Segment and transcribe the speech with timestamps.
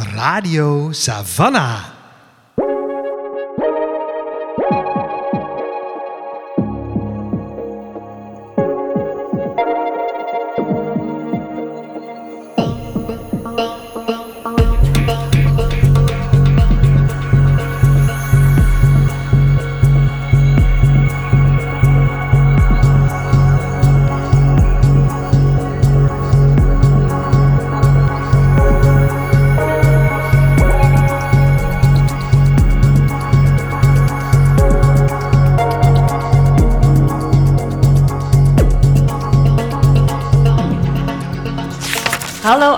[0.00, 1.99] Radio Savannah.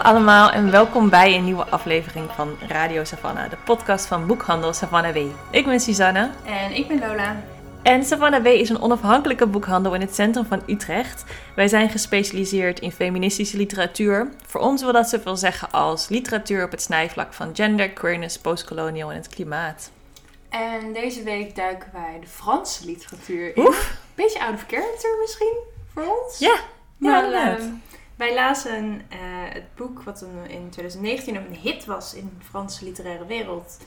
[0.03, 5.13] Allemaal en welkom bij een nieuwe aflevering van Radio Savannah, de podcast van boekhandel Savannah
[5.15, 5.19] W.
[5.51, 7.37] Ik ben Suzanne En ik ben Lola.
[7.83, 11.25] en Savannah W is een onafhankelijke boekhandel in het centrum van Utrecht.
[11.57, 14.29] Wij zijn gespecialiseerd in feministische literatuur.
[14.47, 19.11] Voor ons wil dat zoveel zeggen als literatuur op het snijvlak van gender, queerness, postkolonial
[19.11, 19.91] en het klimaat.
[20.49, 23.67] En deze week duiken wij de Franse literatuur in.
[23.67, 23.97] Oef.
[24.15, 25.57] Beetje out of character misschien
[25.95, 26.39] voor ons.
[26.39, 26.55] Ja,
[26.97, 27.61] Maar inderdaad.
[28.17, 29.19] Wij lazen eh,
[29.53, 33.79] het boek wat een- in 2019 een hit was in de Franse literaire wereld.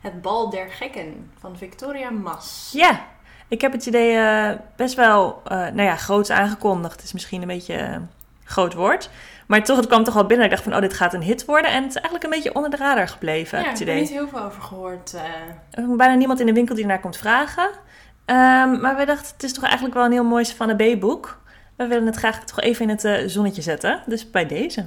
[0.00, 2.70] Het Bal der Gekken van Victoria Mas.
[2.72, 3.00] Ja,
[3.48, 6.94] ik heb het idee eh, best wel, eh nou ja, groots aangekondigd.
[6.94, 8.00] Het is misschien een beetje
[8.44, 9.10] groot woord.
[9.46, 10.44] Maar toch, het kwam toch wel binnen.
[10.46, 11.70] Ik dacht van, oh, dit gaat een hit worden.
[11.70, 14.08] En het is eigenlijk een beetje onder de radar gebleven, Ja, ik heb er niet
[14.08, 15.14] heel veel over gehoord.
[15.70, 17.70] is bijna niemand in de winkel die ernaar komt vragen.
[18.24, 21.38] Ehm, maar wij dachten, het is toch eigenlijk wel een heel mooi van een B-boek.
[21.78, 24.02] We willen het graag toch even in het eh, zonnetje zetten.
[24.06, 24.84] Dus bij deze.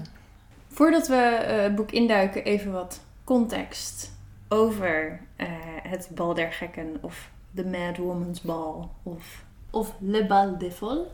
[0.67, 4.11] Voordat we eh, het boek induiken, even wat context
[4.47, 5.47] over eh,
[5.83, 11.07] het Bal der Gekken of The Mad Woman's Ball of, of Le Bal des Folles.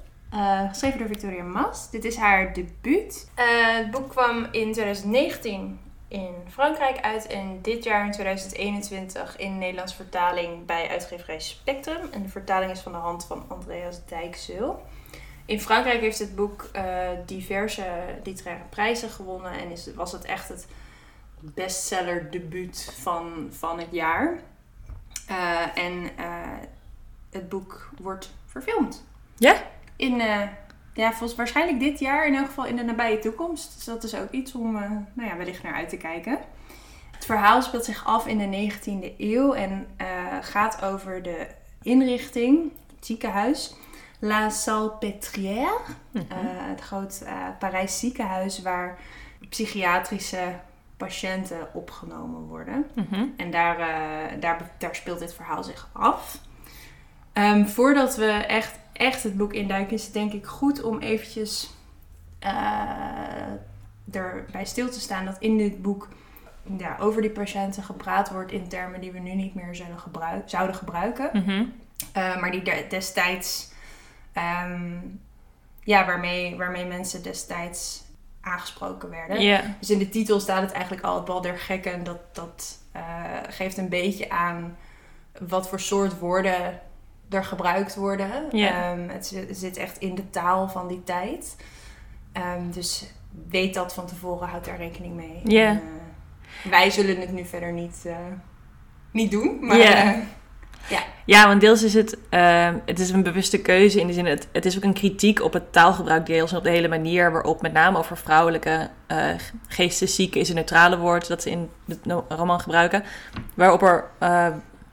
[0.69, 1.89] Geschreven door Victoria Mas.
[1.89, 3.29] Dit is haar debuut.
[3.35, 9.95] Het boek kwam in 2019 in Frankrijk uit en dit jaar in 2021 in Nederlands
[9.95, 12.09] vertaling bij uitgeverij Spectrum.
[12.11, 14.81] En de vertaling is van de hand van Andreas Dijkzeul.
[15.47, 17.85] In Frankrijk heeft het boek eh, diverse
[18.23, 20.67] literaire prijzen gewonnen en is, was het echt het
[21.39, 24.39] bestseller debuut van, van het jaar.
[25.27, 26.25] Eh, en eh,
[27.29, 29.03] het boek wordt verfilmd.
[29.37, 29.55] Ja?
[29.95, 30.17] In,
[30.93, 33.75] ja, volgens waarschijnlijk dit jaar, in elk geval in de nabije toekomst.
[33.75, 34.71] Dus dat is ook iets om
[35.13, 36.39] nou ja, wellicht naar uit te kijken.
[37.11, 39.87] Het verhaal speelt zich af in de 19e eeuw en
[40.41, 41.47] gaat over de
[41.81, 43.75] inrichting, het ziekenhuis,
[44.19, 45.81] La Salpêtrière.
[46.13, 46.21] Eh,
[46.69, 48.97] het groot eh Parijs ziekenhuis waar
[49.49, 50.53] psychiatrische
[50.97, 52.85] patiënten opgenomen worden.
[52.93, 53.25] Mhm.
[53.37, 56.39] En daar, eh, daar, daar speelt dit verhaal zich af.
[57.33, 61.69] Ehm, voordat we echt, echt het boek induiken, is het denk ik goed om eventjes
[62.39, 62.51] eh,
[64.11, 66.07] erbij stil te staan dat in dit boek
[66.77, 70.49] ja, over die patiënten gepraat wordt in termen die we nu niet meer zullen gebruik,
[70.49, 71.29] zouden gebruiken.
[71.33, 71.63] Mhm.
[72.17, 73.71] Uh, maar die de- destijds,
[74.37, 74.91] ehm,
[75.83, 78.03] ja, waarmee, waarmee mensen destijds
[78.41, 79.41] aangesproken werden.
[79.79, 82.03] Dus in de titel staat het eigenlijk al, het bal der gekken.
[82.03, 83.01] Dat, dat eh,
[83.49, 84.77] geeft een beetje aan
[85.47, 86.79] wat voor soort woorden
[87.29, 88.51] er gebruikt worden.
[88.91, 91.55] Ehm, het zi- zit echt in de taal van die tijd.
[92.31, 93.11] Ehm, dus
[93.49, 95.41] weet dat van tevoren, houd daar rekening mee.
[95.43, 95.67] Ja.
[95.69, 95.81] En,
[96.63, 98.15] eh, wij zullen het nu verder niet, eh,
[99.11, 99.77] niet doen, maar...
[100.89, 100.99] Ja.
[101.25, 104.47] Ja, want deels is het, eh, het is een bewuste keuze in de zin, het,
[104.51, 107.61] het is ook een kritiek op het taalgebruik deels en op de hele manier waarop
[107.61, 109.29] met name over vrouwelijke eh
[109.67, 111.69] geesteszieken is een neutrale woord dat ze in
[112.03, 113.03] no- roman gebruiken,
[113.53, 114.47] waarop er eh,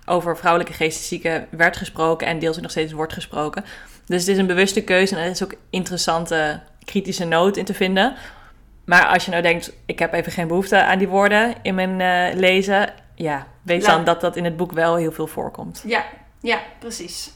[0.07, 3.65] over vrouwelijke geesteszieken werd gesproken en deels nog steeds wordt gesproken.
[4.07, 7.75] Dus het is een bewuste keuze en er is ook interessante kritische noot in te
[7.75, 8.15] vinden.
[8.85, 12.01] Maar als je nou denkt, ik heb even geen behoefte aan die woorden in mijn
[12.01, 15.83] eh, lezen, ja, weet Laat- dan dat dat in het boek wel heel veel voorkomt.
[15.87, 16.05] ja,
[16.41, 17.33] ja, precies.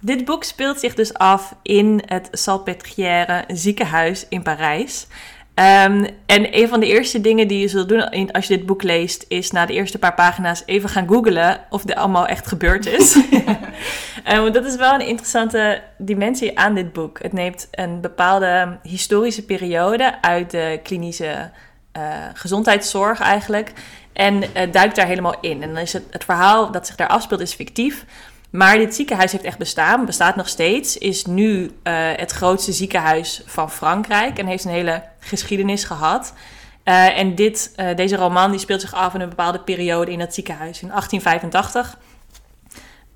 [0.00, 5.06] Dit boek speelt zich dus af in het Salpêtrière ziekenhuis in Parijs.
[5.54, 8.82] Ehm, en een van de eerste dingen die je zult doen als je dit boek
[8.82, 12.86] leest, is na de eerste paar pagina's even gaan googlen of dit allemaal echt gebeurd
[12.86, 13.16] is.
[14.24, 17.22] Eh, want dat is wel een interessante dimensie aan dit boek.
[17.22, 21.50] Het neemt een bepaalde historische periode uit de klinische
[21.92, 22.02] eh,
[22.34, 23.72] gezondheidszorg eigenlijk.
[24.12, 25.62] En eh, duikt daar helemaal in.
[25.62, 28.04] En dan is het, het verhaal dat zich daar afspeelt is fictief.
[28.52, 30.98] Maar dit ziekenhuis heeft echt bestaan, bestaat nog steeds.
[30.98, 36.34] Is nu eh, het grootste ziekenhuis van Frankrijk en heeft een hele geschiedenis gehad.
[36.82, 40.18] Eh, en dit, eh, deze roman die speelt zich af in een bepaalde periode in
[40.18, 41.98] dat ziekenhuis, in 1885.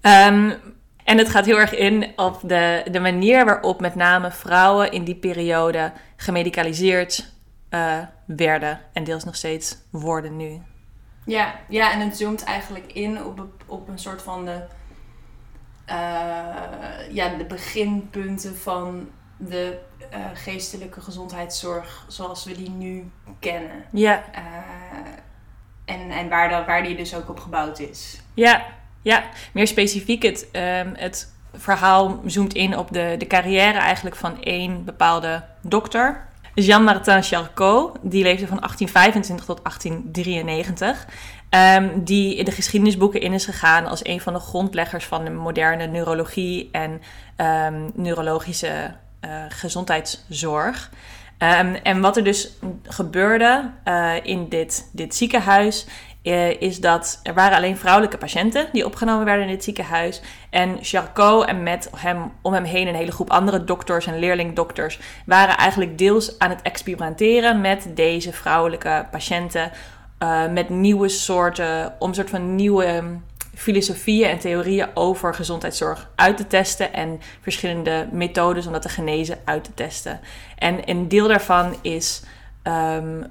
[0.00, 0.52] Ehm,
[1.04, 5.04] En het gaat heel erg in op de, de manier waarop met name vrouwen in
[5.04, 7.32] die periode gemedicaliseerd
[8.26, 8.80] werden.
[8.92, 10.62] En deels nog steeds worden nu.
[11.26, 14.62] Ja, ja, en het zoomt eigenlijk in op, op een soort van de,
[15.86, 15.96] eh,
[17.10, 19.78] ja, de beginpunten van de
[20.10, 23.84] eh, geestelijke gezondheidszorg zoals we die nu kennen.
[23.92, 24.42] Ja, Eh,
[25.84, 28.20] en en waar, dat, waar die dus ook op gebouwd is.
[28.34, 28.66] ja,
[29.02, 29.24] ja.
[29.52, 34.84] Meer specifiek, het, ehm, het verhaal zoomt in op de, de carrière eigenlijk van één
[34.84, 36.26] bepaalde dokter.
[36.54, 41.06] Jean-Martin Charcot, die leefde van 1825 tot 1893.
[41.48, 45.30] Ehm, die in de geschiedenisboeken in is gegaan als een van de grondleggers van de
[45.30, 47.02] moderne neurologie en
[47.36, 50.90] ehm, neurologische eh, gezondheidszorg.
[51.38, 52.50] Ehm, en wat er dus
[52.82, 55.86] gebeurde eh, in dit, dit ziekenhuis,
[56.26, 60.20] eh, is dat er waren alleen vrouwelijke patiënten die opgenomen werden in dit ziekenhuis.
[60.50, 64.98] En Charcot en met hem om hem heen een hele groep andere dokters en leerlingdokters
[65.26, 69.70] waren eigenlijk deels aan het experimenteren met deze vrouwelijke patiënten.
[70.18, 73.18] Eh, met nieuwe soorten, om soort van nieuwe
[73.54, 79.38] filosofieën en theorieën over gezondheidszorg uit te testen en verschillende methodes om dat te genezen
[79.44, 80.20] uit te testen.
[80.58, 82.22] En een deel daarvan is
[82.62, 83.22] ehm,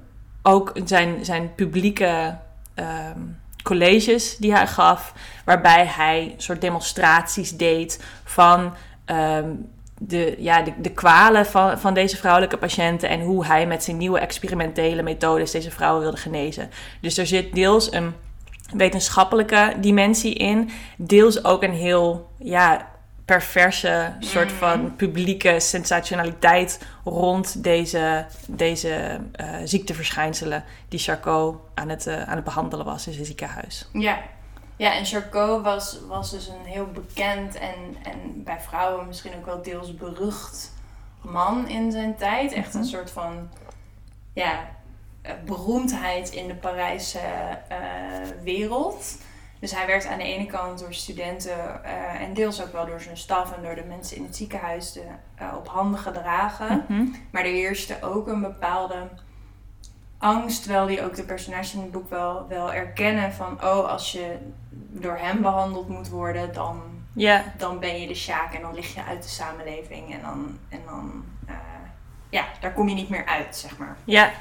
[0.42, 2.38] ook zijn, zijn publieke
[2.74, 3.20] ehm,
[3.62, 5.12] colleges die hij gaf,
[5.44, 8.74] waarbij hij soort demonstraties deed van
[9.04, 9.50] ehm,
[9.98, 13.96] de, ja, de, de kwalen van, van deze vrouwelijke patiënten en hoe hij met zijn
[13.96, 16.70] nieuwe experimentele methodes deze vrouwen wilde genezen.
[17.00, 18.14] Dus er zit deels een
[18.72, 22.88] wetenschappelijke dimensie in, deels ook een heel ja,
[23.24, 32.22] perverse soort van publieke sensationaliteit rond deze, deze eh, ziekteverschijnselen die Charcot aan het, eh,
[32.22, 33.88] aan het behandelen was in zijn ziekenhuis.
[33.92, 34.18] Ja.
[34.76, 39.46] Ja, en Charcot was, was dus een heel bekend en, en bij vrouwen misschien ook
[39.46, 40.72] wel deels berucht
[41.20, 42.52] man in zijn tijd.
[42.52, 42.88] Echt een Mhm.
[42.88, 43.48] soort van
[44.32, 44.68] ja,
[45.22, 47.18] eh, beroemdheid in de Parijse
[47.68, 47.76] eh,
[48.42, 49.18] wereld.
[49.60, 53.00] Dus hij werd aan de ene kant door studenten eh, en deels ook wel door
[53.00, 55.02] zijn staf en door de mensen in het ziekenhuis de,
[55.56, 56.84] op handen gedragen.
[56.88, 57.06] Mhm.
[57.30, 59.08] Maar er heerste ook een bepaalde
[60.18, 64.12] angst, terwijl die ook de personages in het boek wel, wel erkennen van, oh, als
[64.12, 64.36] je
[65.00, 66.82] door hem behandeld moet worden, dan,
[67.12, 70.58] Ja, dan ben je de sjaak en dan lig je uit de samenleving en dan,
[70.68, 71.54] en dan eh,
[72.30, 73.96] ja, daar kom je niet meer uit, zeg maar.
[74.04, 74.32] ja,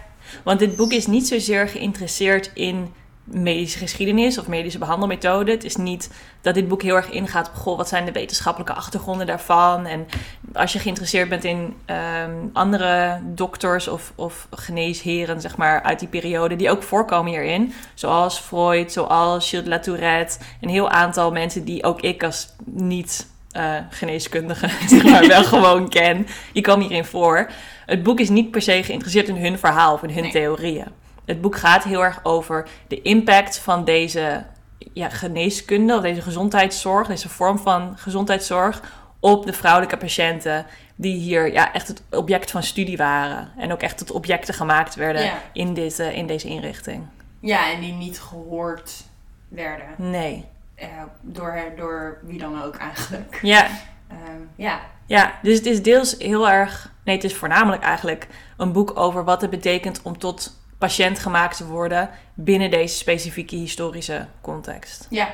[0.44, 2.94] want dit boek is niet zozeer geïnteresseerd in
[3.26, 5.54] medische geschiedenis of medische behandelmethoden.
[5.54, 6.10] Het is niet
[6.42, 9.86] dat dit boek heel erg ingaat op, goh, wat zijn de wetenschappelijke achtergronden daarvan?
[9.86, 10.08] En
[10.54, 16.08] als je geïnteresseerd bent in ehm, andere dokters of, of geneesheren, zeg maar, uit die
[16.08, 17.74] periode, die ook voorkomen hierin.
[17.94, 20.38] Zoals Freud, zoals Gilles de la Tourette.
[20.62, 25.90] Een heel aantal mensen die ook ik als niet eh, geneeskundige zeg maar, wel gewoon
[25.90, 26.28] ken.
[26.54, 27.50] Die komen hierin voor.
[27.86, 30.32] Het boek is niet per se geïnteresseerd in hun verhaal of in hun Nee.
[30.32, 31.04] theorieën.
[31.26, 34.46] Het boek gaat heel erg over de impact van deze
[34.94, 38.82] ja, geneeskunde, of deze gezondheidszorg, deze vorm van gezondheidszorg,
[39.20, 43.52] op de vrouwelijke patiënten die hier ja, echt het object van studie waren.
[43.58, 45.34] En ook echt tot objecten gemaakt werden Ja.
[45.54, 47.06] in, dit, eh, in deze inrichting.
[47.40, 49.04] Ja, en die niet gehoord
[49.48, 50.46] werden Nee.
[50.76, 50.88] eh,
[51.22, 53.40] door, door wie dan ook eigenlijk.
[53.56, 53.68] Ja,
[54.08, 56.92] Ehm, ja, Ja, dus het is deels heel erg.
[57.04, 58.28] Nee, het is voornamelijk eigenlijk
[58.58, 63.56] een boek over wat het betekent om tot patiënt gemaakt te worden binnen deze specifieke
[63.56, 65.08] historische context.
[65.10, 65.34] Ja.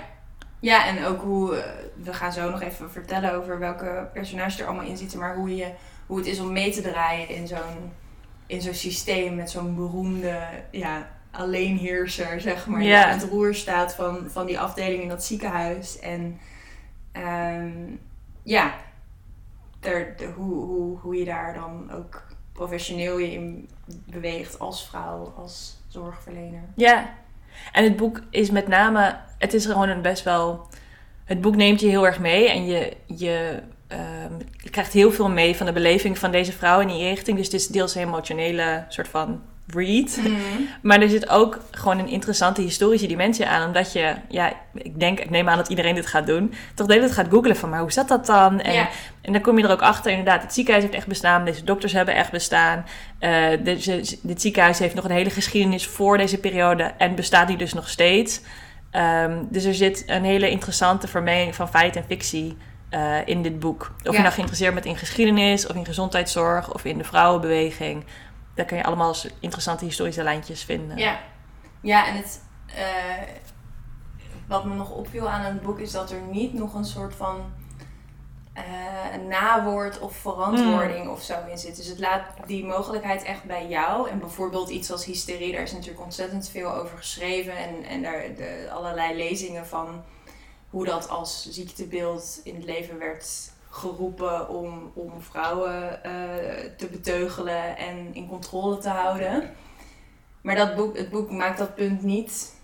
[0.60, 1.72] Ja, en ook hoe, eh,
[2.04, 5.56] we gaan zo nog even vertellen over welke personages er allemaal in zitten, maar hoe,
[5.56, 5.72] je,
[6.06, 7.92] hoe het is om mee te draaien in zo'n,
[8.46, 10.40] in zo'n systeem met zo'n beroemde
[10.72, 15.24] ja, alleenheerser, zeg maar, die aan het roer staat van, van die afdeling in dat
[15.24, 16.00] ziekenhuis.
[16.00, 16.40] En
[17.12, 17.72] ehm,
[18.44, 18.74] ja,
[19.80, 23.70] er, de, hoe, hoe, hoe je daar dan ook professioneel je in
[24.06, 26.64] beweegt als vrouw, als zorgverlener.
[26.76, 27.14] Ja,
[27.72, 29.20] en het boek is met name.
[29.38, 30.68] Het is gewoon een best wel.
[31.24, 35.30] Het boek neemt je heel erg mee en je, je, ehm, je krijgt heel veel
[35.30, 37.38] mee van de beleving van deze vrouw in die richting.
[37.38, 39.42] Dus het is deels een emotionele soort van
[39.74, 40.20] read.
[40.82, 43.68] Maar er zit ook gewoon een interessante historische dimensie aan.
[43.68, 46.54] Omdat je, ja, ik denk, ik neem aan dat iedereen dit gaat doen.
[46.76, 48.60] Toch de hele tijd gaat googlen van, maar hoe zat dat dan?
[48.62, 48.90] En, Ja.
[49.22, 51.46] en dan kom je er ook achter, inderdaad, het ziekenhuis heeft echt bestaan.
[51.46, 52.86] Deze dokters hebben echt bestaan.
[53.64, 56.84] Deze, dit ziekenhuis heeft nog een hele geschiedenis voor deze periode.
[56.98, 58.42] En bestaat die dus nog steeds.
[58.92, 62.58] Ehm, dus er zit een hele interessante vermenging van feit en fictie
[62.90, 63.92] eh, in dit boek.
[63.98, 64.12] Of Ja.
[64.12, 68.04] je nou geïnteresseerd bent in geschiedenis, of in gezondheidszorg, of in de vrouwenbeweging.
[68.62, 70.98] Daar kun je allemaal interessante historische lijntjes vinden.
[70.98, 71.20] Ja,
[71.82, 72.42] ja en het,
[72.76, 73.28] eh,
[74.48, 77.52] wat me nog opviel aan het boek is dat er niet nog een soort van
[79.14, 81.76] een nawoord of verantwoording of zo in zit.
[81.76, 84.10] Dus het laat die mogelijkheid echt bij jou.
[84.10, 87.58] En bijvoorbeeld iets als hysterie, daar is natuurlijk ontzettend veel over geschreven.
[87.58, 90.04] En, en daar de, allerlei lezingen van
[90.70, 96.14] hoe dat als ziektebeeld in het leven werd geroepen om, om vrouwen eh,
[96.78, 99.52] te beteugelen en in controle te houden.
[100.42, 102.56] Maar dat boek, het boek maakt dat punt niet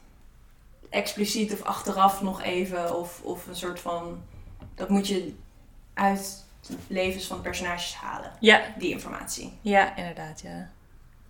[0.89, 2.97] expliciet of achteraf nog even.
[2.97, 4.21] Of, of een soort van.
[4.75, 5.33] Dat moet je
[5.93, 6.45] uit
[6.87, 8.31] levens van personages halen.
[8.39, 9.57] Ja, Die informatie.
[9.61, 10.69] ja inderdaad, ja.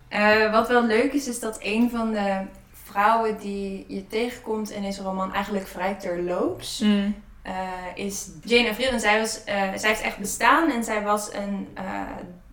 [0.08, 2.40] Eh, wat wel leuk is, is dat een van de
[2.72, 6.78] vrouwen die je tegenkomt in deze roman eigenlijk vrij terloops.
[6.80, 7.14] Mm.
[7.48, 8.90] Eh, is Jane Avril.
[8.90, 12.00] En zij, was, eh, zij heeft echt bestaan en zij was een eh,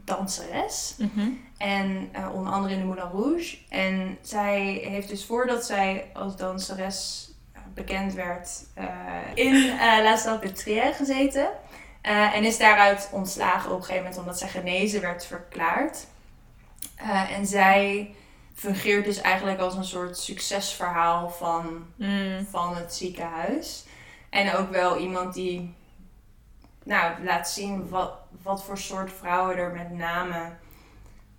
[0.04, 0.96] danseres.
[0.98, 1.30] Mhm.
[1.58, 3.58] En onder andere in de Moulin Rouge.
[3.70, 7.30] En zij heeft dus voordat zij als danseres
[7.74, 8.64] bekend werd
[9.34, 11.48] in eh La Salpêtrière gezeten.
[12.02, 16.06] En is daaruit ontslagen op een gegeven moment omdat zij genezen werd verklaard.
[17.30, 18.16] En zij
[18.54, 22.48] fungeert dus eigenlijk als een soort succesverhaal van Mm.
[22.50, 23.85] van het ziekenhuis.
[24.36, 25.76] En ook wel iemand die
[26.84, 30.52] nou, laat zien wat, wat voor soort vrouwen er met name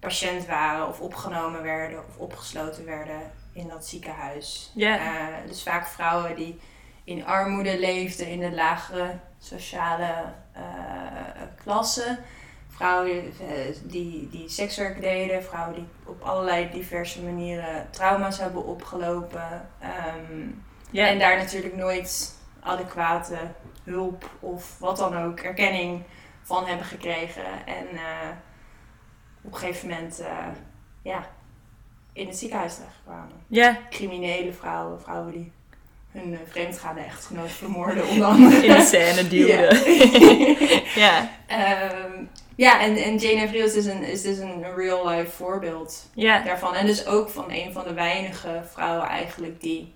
[0.01, 3.21] patiënt waren of opgenomen werden of opgesloten werden
[3.53, 4.73] in dat ziekenhuis.
[4.77, 6.61] Eh, dus vaak vrouwen die
[7.05, 10.63] in armoede leefden in de lagere sociale eh,
[11.63, 12.19] klasse.
[12.69, 19.69] Vrouwen eh, die, die sekswerk deden, vrouwen die op allerlei diverse manieren trauma's hebben opgelopen.
[20.91, 21.07] Ja.
[21.07, 22.36] en daar natuurlijk nooit
[22.67, 23.37] adequate
[23.85, 26.03] hulp of wat dan ook, erkenning
[26.43, 27.45] van hebben gekregen.
[27.67, 28.29] En eh,
[29.43, 30.47] op een gegeven moment eh,
[31.03, 31.27] ja,
[32.13, 33.37] in het ziekenhuis terechtkwamen.
[33.49, 35.53] ja, Criminele vrouwen, vrouwen die
[36.11, 38.67] hun eh, vreemdgaande echtgenoot vermoorden, onder andere.
[38.67, 39.75] in de scène duwde.
[40.95, 41.31] Ja.
[41.47, 46.43] Ehm, ja, en, en Jane Avril is dus een, is dus een real-life voorbeeld Ja.
[46.43, 46.75] daarvan.
[46.75, 49.95] En dus ook van een van de weinige vrouwen eigenlijk die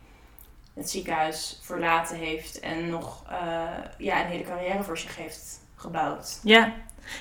[0.81, 3.63] het ziekenhuis verlaten heeft en nog eh,
[3.99, 6.41] ja, een hele carrière voor zich heeft gebouwd.
[6.43, 6.73] Ja,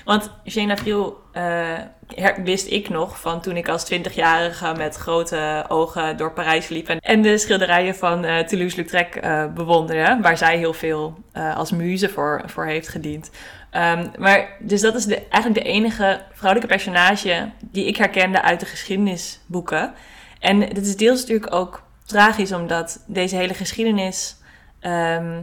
[0.04, 1.78] want Jane Avril eh,
[2.14, 6.88] her- wist ik nog van toen ik als 20-jarige met grote ogen door Parijs liep
[6.88, 11.70] en, en de schilderijen van eh, Toulouse-Lautrec eh, bewonderde, waar zij heel veel eh, als
[11.70, 13.30] muze voor, voor heeft gediend.
[13.70, 18.60] Ehm, maar dus dat is de, eigenlijk de enige vrouwelijke personage die ik herkende uit
[18.60, 19.94] de geschiedenisboeken.
[20.38, 24.36] En dit is deels natuurlijk ook tragisch, omdat deze hele geschiedenis.
[24.80, 25.42] ehm,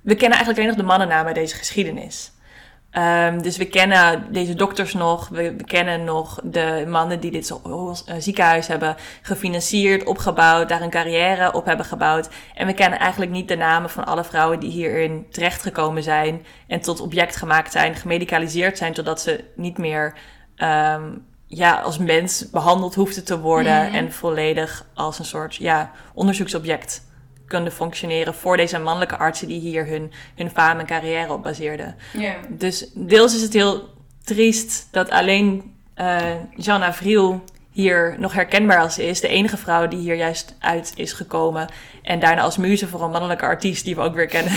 [0.00, 2.32] we kennen eigenlijk alleen nog de mannennamen uit deze geschiedenis.
[2.94, 8.14] Ehm, dus we kennen deze dokters nog, we, kennen nog de mannen die dit eh,
[8.18, 12.28] ziekenhuis hebben gefinancierd, opgebouwd, daar een carrière op hebben gebouwd.
[12.54, 16.80] En we kennen eigenlijk niet de namen van alle vrouwen die hierin terechtgekomen zijn en
[16.80, 20.14] tot object gemaakt zijn, gemedicaliseerd zijn, totdat ze niet meer
[20.56, 21.10] ehm,
[21.46, 23.94] ja, als mens behandeld hoefden te worden Mhm.
[23.94, 27.02] en volledig als een soort ja, onderzoeksobject
[27.46, 31.96] kunnen functioneren voor deze mannelijke artsen die hier hun, hun faam en carrière op baseerden.
[32.48, 33.88] Dus deels is het heel
[34.24, 36.22] triest dat alleen eh
[36.56, 39.20] Jeanne Avril hier nog herkenbaar als is.
[39.20, 41.68] De enige vrouw die hier juist uit is gekomen.
[42.02, 44.52] En daarna als muze voor een mannelijke artiest, die we ook weer kennen,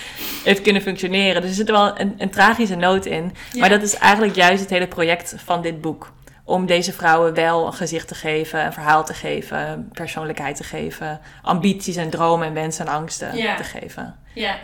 [0.44, 1.40] heeft kunnen functioneren.
[1.40, 3.32] Dus er zit wel een, een tragische noot in.
[3.58, 6.12] Maar dat is eigenlijk juist het hele project van dit boek.
[6.48, 11.20] Om deze vrouwen wel een gezicht te geven, een verhaal te geven, persoonlijkheid te geven,
[11.42, 13.56] ambities en dromen en wensen en angsten Ja.
[13.56, 14.16] te geven.
[14.34, 14.56] Ja.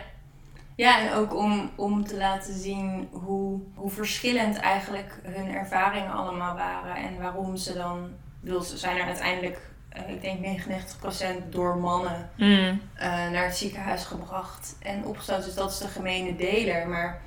[0.75, 6.55] Ja, en ook om, om te laten zien hoe, hoe verschillend eigenlijk hun ervaringen allemaal
[6.55, 6.95] waren.
[6.95, 8.09] En waarom ze dan,
[8.41, 13.55] bedoel, ze zijn er uiteindelijk, eh, ik denk 99% door mannen Mm, eh, naar het
[13.57, 15.45] ziekenhuis gebracht en opgesloten.
[15.45, 16.87] Dus dat is de gemene deler.
[16.87, 17.21] Maar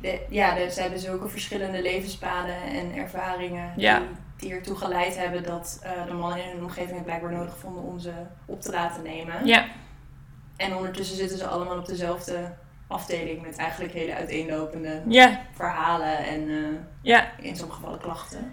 [0.00, 3.98] de, ja, de, ze hebben zulke verschillende levenspaden en ervaringen Ja.
[3.98, 7.56] die, die ertoe geleid hebben dat eh, de mannen in hun omgeving het blijkbaar nodig
[7.58, 8.12] vonden om ze
[8.46, 9.46] op te laten nemen.
[9.46, 9.64] ja,
[10.56, 12.52] En ondertussen zitten ze allemaal op dezelfde
[12.86, 16.56] afdeling met eigenlijk hele uiteenlopende ja, verhalen en eh,
[17.02, 17.30] ja.
[17.38, 18.52] in sommige gevallen klachten.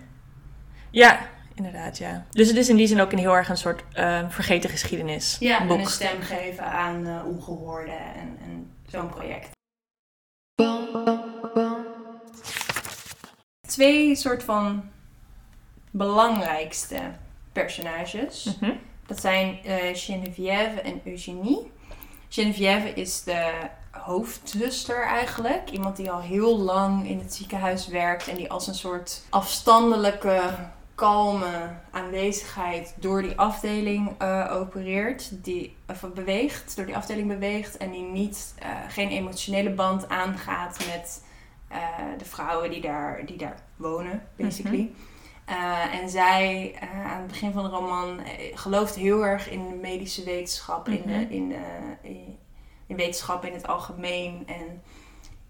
[0.89, 1.19] Ja,
[1.55, 2.25] inderdaad, ja.
[2.29, 5.37] Dus het is in die zin ook een heel erg een soort eh, vergeten geschiedenis
[5.39, 9.49] Ja, en een stem geven aan eh ongehoorden en, en zo'n project.
[13.77, 14.83] Twee soort van
[15.91, 16.99] belangrijkste
[17.51, 18.57] personages.
[18.59, 18.71] Mhm.
[19.05, 21.71] Dat zijn eh Geneviève en Eugénie.
[22.29, 23.51] Geneviève is de
[23.91, 25.69] hoofdzuster eigenlijk.
[25.69, 30.41] Iemand die al heel lang in het ziekenhuis werkt en die als een soort afstandelijke
[30.95, 37.91] kalme aanwezigheid door die afdeling eh, opereert, die of beweegt, door die afdeling beweegt en
[37.91, 41.25] die niet, eh, geen emotionele band aangaat met
[41.67, 41.77] eh,
[42.17, 44.91] de vrouwen die daar, die daar wonen, basically.
[45.45, 48.19] Eh, en zij, eh, aan het begin van de roman,
[48.53, 51.07] gelooft heel erg in de medische wetenschap, in, Mhm.
[51.19, 52.37] de, in, eh, in,
[52.87, 54.81] in wetenschap in het algemeen en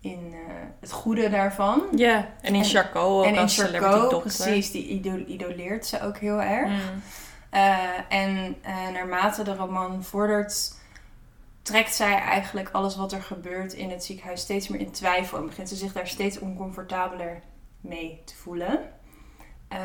[0.02, 0.34] in
[0.80, 1.84] het goede daarvan.
[1.96, 6.18] Ja, en in En- Charcot ook en in Charcot, precies, die ido- idoleert ze ook
[6.18, 6.70] heel erg.
[6.70, 7.02] Mm.
[8.10, 8.56] En
[8.94, 10.77] naarmate de roman vordert,
[11.68, 15.38] trekt zij eigenlijk alles wat er gebeurt in het ziekenhuis steeds meer in twijfel.
[15.38, 17.42] En begint ze zich daar steeds oncomfortabeler
[17.82, 18.80] mee te voelen.
[19.68, 19.80] Ehm,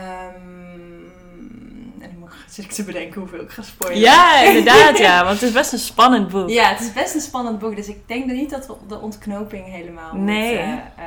[2.01, 4.01] en nu moet- zit ik te bedenken hoeveel ik ga spoilen.
[4.01, 5.25] Ja, inderdaad, ja.
[5.25, 6.49] Want het is best een spannend boek.
[6.49, 7.77] Ja, het is best een spannend boek.
[7.77, 10.57] Dus ik denk niet dat we de ontknoping helemaal Nee.
[10.57, 11.05] moeten eh,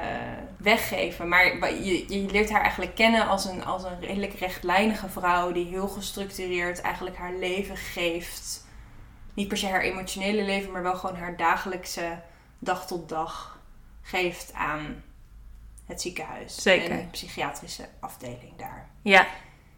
[0.58, 1.28] weggeven.
[1.28, 5.52] Maar je, je leert haar eigenlijk kennen als een, als een redelijk rechtlijnige vrouw...
[5.52, 8.65] die heel gestructureerd eigenlijk haar leven geeft.
[9.36, 12.22] Niet per se haar emotionele leven, maar wel gewoon haar dagelijkse
[12.60, 13.60] dag tot dag
[14.02, 15.04] geeft aan
[15.86, 16.62] het ziekenhuis.
[16.62, 16.92] Zeker.
[16.92, 18.90] En de psychiatrische afdeling daar.
[19.02, 19.28] Ja,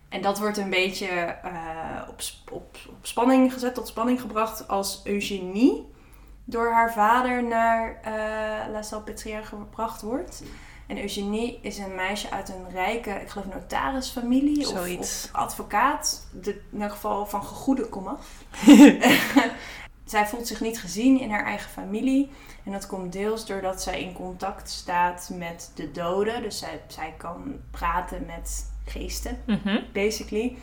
[0.10, 2.22] En dat wordt een beetje eh, op,
[2.52, 5.96] op, op spanning gezet, tot spanning gebracht als Eugenie
[6.44, 10.44] door haar vader naar eh La Salpêtrière gebracht wordt.
[10.88, 15.24] En Eugenie is een meisje uit een rijke, ik geloof notarisfamilie of, Zoiets.
[15.26, 16.28] of advocaat.
[16.42, 18.44] De, in elk geval van gegoede komaf.
[20.06, 22.30] zij voelt zich niet gezien in haar eigen familie.
[22.64, 26.42] En dat komt deels doordat zij in contact staat met de doden.
[26.42, 29.80] Dus zij, zij kan praten met geesten Mhm.
[29.94, 30.58] basically.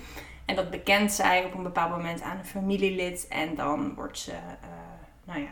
[0.44, 3.26] En dat bekent zij op een bepaald moment aan een familielid.
[3.28, 4.68] En dan wordt ze, eh,
[5.24, 5.48] nou ja,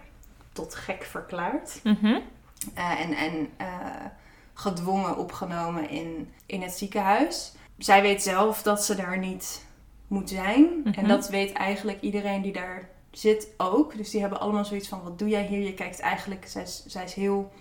[0.53, 1.81] tot gek verklaard.
[1.83, 2.19] Mhm.
[2.75, 3.67] Eh, en en eh,
[4.55, 7.53] gedwongen opgenomen in, in het ziekenhuis.
[7.79, 9.65] Zij weet zelf dat ze daar niet
[10.07, 10.67] moet zijn.
[10.85, 10.99] Mhm.
[10.99, 13.97] En dat weet eigenlijk iedereen die daar zit ook.
[13.97, 15.61] Dus die hebben allemaal zoiets van, wat doe jij hier?
[15.61, 17.53] Je kijkt eigenlijk, zij is, zij is heel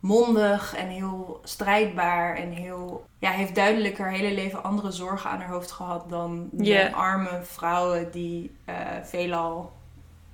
[0.00, 3.06] mondig en heel strijdbaar en heel...
[3.18, 7.40] Ja, heeft duidelijk haar hele leven andere zorgen aan haar hoofd gehad dan de arme
[7.42, 9.72] vrouwen die eh, veelal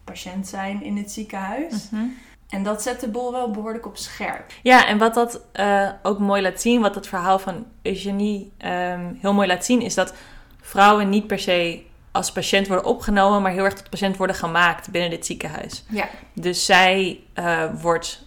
[0.05, 1.91] patiënt zijn in het ziekenhuis.
[1.91, 2.05] Mhm.
[2.51, 4.45] En dat zet de boel wel behoorlijk op scherp.
[4.63, 9.13] Ja, en wat dat eh, ook mooi laat zien, wat het verhaal van Eugenie ehm,
[9.21, 10.15] heel mooi laat zien, is dat
[10.61, 11.83] vrouwen niet per se
[12.13, 15.85] als patiënt worden opgenomen, maar heel erg tot patiënt worden gemaakt binnen dit ziekenhuis.
[15.89, 16.09] Ja.
[16.33, 18.27] Dus zij eh, wordt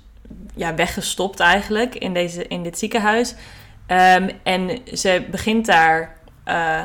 [0.56, 3.36] ja, weggestopt eigenlijk in, deze, in dit ziekenhuis.
[3.86, 6.18] Ehm, en ze begint daar.
[6.44, 6.84] eh,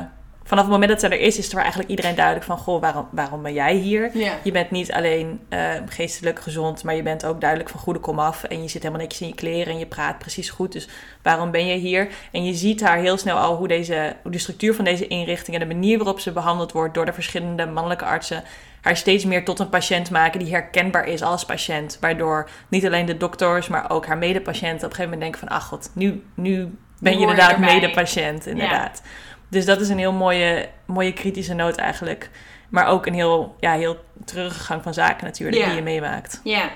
[0.48, 2.80] vanaf het moment dat zij er is, is er voor eigenlijk iedereen duidelijk van: Goh,
[2.80, 4.10] waarom, waarom ben jij hier?
[4.18, 4.32] Ja.
[4.42, 8.44] Je bent niet alleen eh, geestelijk gezond, maar je bent ook duidelijk van goede komaf.
[8.44, 10.72] En je zit helemaal netjes in je kleren en je praat precies goed.
[10.72, 10.88] Dus
[11.22, 12.08] waarom ben je hier?
[12.32, 15.56] En je ziet daar heel snel al hoe, deze, hoe de structuur van deze inrichting
[15.56, 18.44] en de manier waarop ze behandeld wordt door de verschillende mannelijke artsen
[18.80, 21.98] haar steeds meer tot een patiënt maken die herkenbaar is als patiënt.
[22.00, 25.48] Waardoor niet alleen de dokters, maar ook haar medepatiënten op een gegeven moment denken van...
[25.58, 29.02] ach god, nu, nu ben je inderdaad medepatiënt, inderdaad.
[29.48, 32.30] Dus dat is een heel mooie, mooie kritische noot eigenlijk.
[32.68, 36.40] Maar ook een heel, ja, heel treurige gang van zaken natuurlijk die je meemaakt.
[36.44, 36.70] Ja.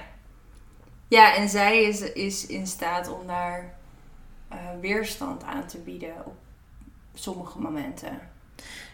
[1.08, 3.74] Ja, en zij is, is in staat om daar
[4.48, 6.34] eh, weerstand aan te bieden op
[7.14, 8.20] sommige momenten.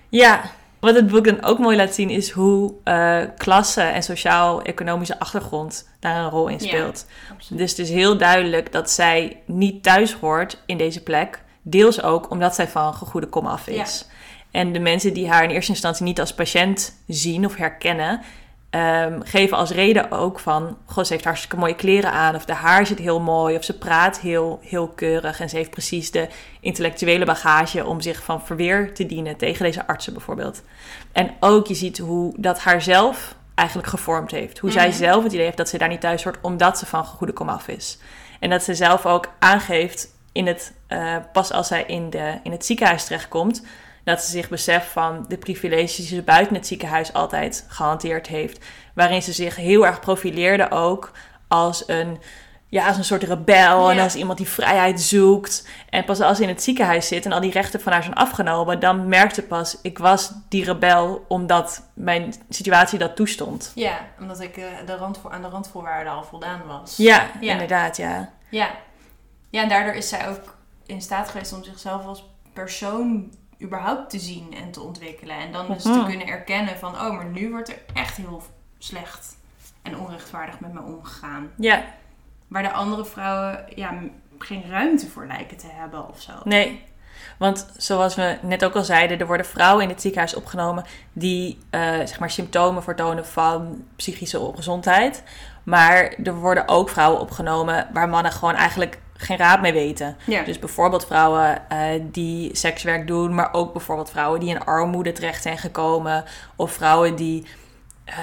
[0.08, 5.18] Ja, wat het boek dan ook mooi laat zien is hoe eh, klasse en sociaal-economische
[5.18, 7.06] achtergrond daar een rol in speelt.
[7.50, 11.42] Dus het is heel duidelijk dat zij niet thuis hoort in deze plek.
[11.70, 14.06] Deels ook omdat zij van gegoede kom af is.
[14.50, 18.20] En de mensen die haar in eerste instantie niet als patiënt zien of herkennen,
[18.70, 22.52] ehm, geven als reden ook van: Goh, ze heeft hartstikke mooie kleren aan, of de
[22.52, 25.40] haar zit heel mooi, of ze praat heel, heel keurig.
[25.40, 26.28] En ze heeft precies de
[26.60, 30.62] intellectuele bagage om zich van verweer te dienen tegen deze artsen bijvoorbeeld.
[31.12, 34.58] En ook je ziet hoe dat haar zelf eigenlijk gevormd heeft.
[34.58, 34.96] Hoe zij Mhm.
[34.96, 37.68] zelf het idee heeft dat ze daar niet thuis hoort, omdat ze van goede komaf
[37.68, 37.98] is.
[38.40, 42.52] En dat ze zelf ook aangeeft in het, eh, pas als zij in, de, in
[42.52, 43.62] het ziekenhuis terechtkomt,
[44.04, 48.64] dat ze zich beseft van de privileges die ze buiten het ziekenhuis altijd gehanteerd heeft.
[48.94, 51.10] Waarin ze zich heel erg profileerde ook
[51.48, 52.20] als een,
[52.68, 55.68] ja, als een soort rebel en als iemand die vrijheid zoekt.
[55.90, 58.14] En pas als ze in het ziekenhuis zit en al die rechten van haar zijn
[58.14, 63.72] afgenomen, dan merkt ze pas, ik was die rebel omdat mijn situatie dat toestond.
[63.74, 66.96] Ja, omdat ik eh, de randvo- aan de randvoorwaarden al voldaan was.
[66.96, 67.52] Ja, Ja.
[67.52, 68.30] inderdaad, ja.
[68.50, 68.68] Ja.
[69.50, 70.56] Ja, en daardoor is zij ook
[70.86, 73.32] in staat geweest om zichzelf als persoon
[73.62, 75.36] überhaupt te zien en te ontwikkelen.
[75.36, 75.98] En dan dus Mhm.
[76.00, 78.42] te kunnen erkennen van, oh, maar nu wordt er echt heel
[78.78, 79.36] slecht
[79.82, 81.50] en onrechtvaardig met me omgegaan.
[81.56, 81.84] Ja,
[82.48, 83.94] Waar de andere vrouwen ja,
[84.38, 86.32] geen ruimte voor lijken te hebben of zo.
[86.44, 86.86] nee.
[87.38, 91.58] Want zoals we net ook al zeiden, er worden vrouwen in het ziekenhuis opgenomen die
[91.70, 95.22] eh, zeg maar symptomen vertonen van psychische ongezondheid.
[95.62, 100.16] Maar er worden ook vrouwen opgenomen waar mannen gewoon eigenlijk geen raad mee weten.
[100.26, 100.42] Ja.
[100.42, 105.42] Dus bijvoorbeeld vrouwen eh, die sekswerk doen, maar ook bijvoorbeeld vrouwen die in armoede terecht
[105.42, 106.24] zijn gekomen.
[106.56, 107.46] Of vrouwen die
[108.04, 108.16] eh,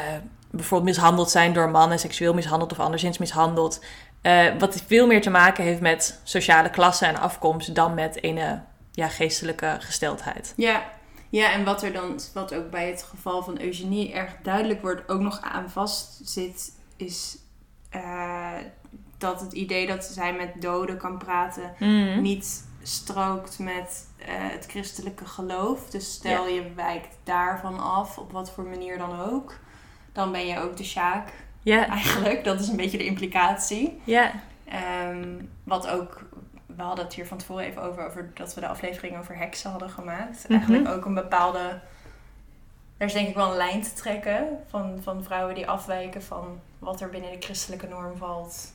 [0.51, 3.83] bijvoorbeeld mishandeld zijn door mannen, seksueel mishandeld of anderszins mishandeld.
[4.21, 8.61] Eh, wat veel meer te maken heeft met sociale klasse en afkomst dan met een
[8.91, 10.53] ja, geestelijke gesteldheid.
[10.57, 10.83] Ja.
[11.29, 15.09] ja, en wat er dan, wat ook bij het geval van eugenie erg duidelijk wordt,
[15.09, 17.37] ook nog aan vast zit, is
[19.31, 22.21] dat het idee dat zij met doden kan praten Mm.
[22.21, 25.89] niet strookt met eh, het christelijke geloof.
[25.89, 29.53] Dus stel je wijkt daarvan af, op wat voor manier dan ook,
[30.11, 31.29] dan ben je ook de Sjaak
[31.61, 32.43] Ja, eigenlijk.
[32.43, 34.01] Dat is een beetje de implicatie.
[34.03, 34.31] ja,
[34.65, 35.27] Ehm,
[35.63, 36.21] wat ook,
[36.65, 39.69] we hadden het hier van tevoren even over, over dat we de aflevering over heksen
[39.71, 40.43] hadden gemaakt.
[40.43, 40.53] Mhm.
[40.53, 41.79] Eigenlijk ook een bepaalde.
[42.97, 46.59] Er is denk ik wel een lijn te trekken van, van vrouwen die afwijken van
[46.79, 48.73] wat er binnen de christelijke norm valt.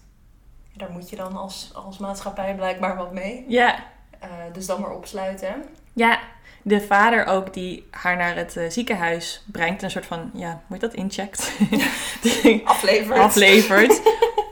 [0.75, 3.45] Daar moet je dan als, als maatschappij blijkbaar wat mee.
[3.49, 3.79] ja,
[4.19, 5.65] Eh, dus dan maar opsluiten.
[5.93, 6.19] ja.
[6.63, 10.61] De vader ook die haar naar het eh, ziekenhuis brengt, een soort van, ja, hoe
[10.69, 11.53] heet dat, incheckt?
[12.23, 13.19] Die- Afleverd.
[13.19, 14.01] aflevert.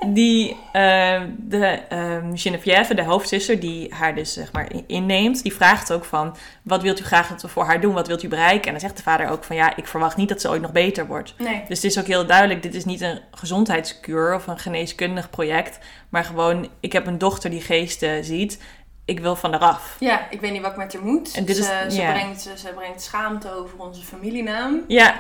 [0.07, 5.55] Die eh, de ehm Geneviève, de hoofdzuster, die haar dus zeg maar in- inneemt, die
[5.55, 7.93] vraagt ook van: wat wilt u graag dat we voor haar doen?
[7.95, 8.65] Wat wilt u bereiken?
[8.67, 10.73] En dan zegt de vader ook van: ja, ik verwacht niet dat ze ooit nog
[10.73, 11.35] beter wordt.
[11.39, 11.63] Nee.
[11.69, 15.79] Dus het is ook heel duidelijk: dit is niet een gezondheidskuur of een geneeskundig project,
[16.09, 18.63] maar gewoon: ik heb een dochter die geesten ziet.
[19.09, 19.97] Ik wil van eraf.
[20.01, 21.35] Ja, ik weet niet wat ik met haar moet.
[21.35, 24.85] En dit is- ze, brengt, ze, ze brengt schaamte over onze familienaam.
[24.89, 25.15] Ja,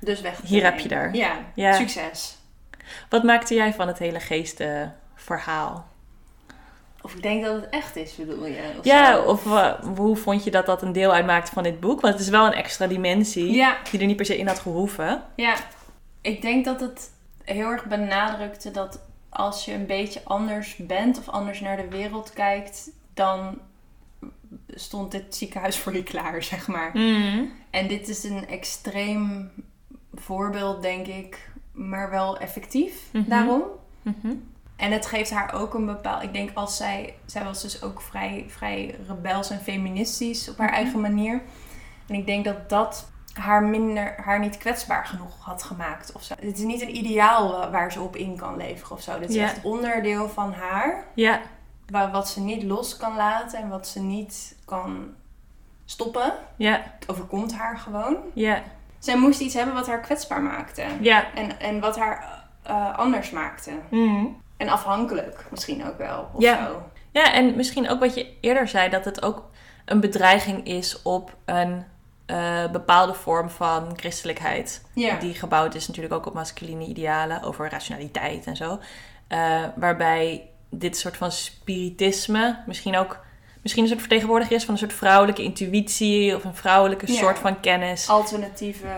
[0.00, 0.40] Dus weg.
[0.44, 1.14] Hier heb je haar.
[1.14, 1.72] Ja, Ja.
[1.72, 2.36] succes.
[3.08, 5.86] wat maakte jij van het hele geestenverhaal?
[7.02, 8.60] Of ik denk dat het echt is, bedoel je?
[8.78, 9.22] Of Ja, zo.
[9.22, 9.44] of
[9.96, 12.00] hoe vond je dat dat een deel uitmaakte van dit boek?
[12.00, 14.58] Want het is wel een extra dimensie Ja, die er niet per se in had
[14.58, 15.22] gehoeven.
[15.36, 15.54] ja.
[16.20, 17.10] Ik denk dat het
[17.44, 22.32] heel erg benadrukte dat als je een beetje anders bent of anders naar de wereld
[22.32, 23.58] kijkt, dan
[24.68, 26.92] stond dit ziekenhuis voor je klaar, zeg maar.
[27.70, 29.50] En dit is een extreem
[30.14, 33.28] voorbeeld, denk ik, maar wel effectief Mhm.
[33.28, 33.62] daarom.
[34.02, 34.34] Mhm.
[34.76, 36.22] En het geeft haar ook een bepaald.
[36.22, 37.14] Ik denk als zij.
[37.26, 40.76] Zij was dus ook vrij, vrij rebels en feministisch op haar Mhm.
[40.76, 41.42] eigen manier.
[42.08, 44.14] En ik denk dat dat haar minder.
[44.24, 46.34] haar niet kwetsbaar genoeg had gemaakt of zo.
[46.40, 49.18] Het is niet een ideaal wa- waar ze op in kan leveren of zo.
[49.18, 51.04] Dit is echt onderdeel van haar.
[51.14, 51.40] Ja,
[51.90, 55.14] Waar, wat ze niet los kan laten en wat ze niet kan
[55.84, 56.32] stoppen.
[56.56, 58.16] ja, Het overkomt haar gewoon.
[58.34, 58.62] ja,
[58.98, 60.84] Zij moest iets hebben wat haar kwetsbaar maakte.
[61.00, 61.34] ja.
[61.34, 63.70] En, en wat haar eh, anders maakte.
[63.90, 64.24] Mhm.
[64.56, 66.30] En afhankelijk misschien ook wel.
[66.32, 66.66] Of Ja.
[66.66, 66.82] zo.
[67.10, 69.44] Ja, en misschien ook wat je eerder zei, dat het ook
[69.84, 71.84] een bedreiging is op een
[72.26, 74.84] eh, bepaalde vorm van christelijkheid.
[74.94, 75.16] Ja.
[75.18, 78.78] Die gebouwd is natuurlijk ook op masculine idealen, over rationaliteit en zo.
[79.28, 83.24] Eh, waarbij dit soort van spiritisme misschien ook
[83.62, 87.18] misschien een soort vertegenwoordiger is van een soort vrouwelijke intuïtie of een vrouwelijke Ja.
[87.18, 88.08] soort van kennis.
[88.08, 88.88] alternatieve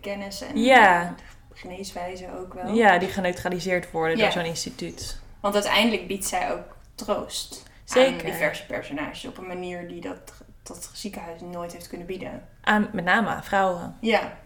[0.00, 1.14] kennis en Ja.
[1.52, 2.74] geneeswijze ook wel.
[2.74, 4.22] Ja, die geneutraliseerd worden Ja.
[4.22, 5.20] door zo'n instituut.
[5.40, 8.12] Want uiteindelijk biedt zij ook troost Zeker.
[8.24, 12.48] aan diverse personages op een manier die dat, dat ziekenhuis nooit heeft kunnen bieden.
[12.62, 13.96] Aan met name aan vrouwen.
[14.00, 14.38] Ja.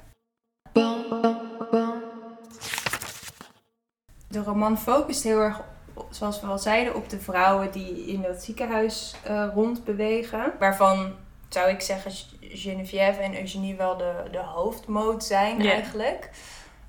[4.28, 5.64] De roman focust heel erg, op-
[6.10, 10.52] zoals we al zeiden, op de vrouwen die in dat ziekenhuis eh, rondbewegen.
[10.58, 11.12] Waarvan
[11.48, 16.30] zou ik zeggen Geneviève en Eugenie wel de, de hoofdmoot zijn eigenlijk.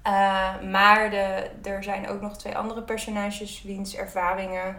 [0.01, 4.75] Eh, maar de, er zijn ook nog twee andere personages wiens ervaringen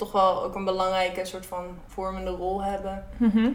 [0.00, 3.06] toch wel ook een belangrijke soort van vormende rol hebben.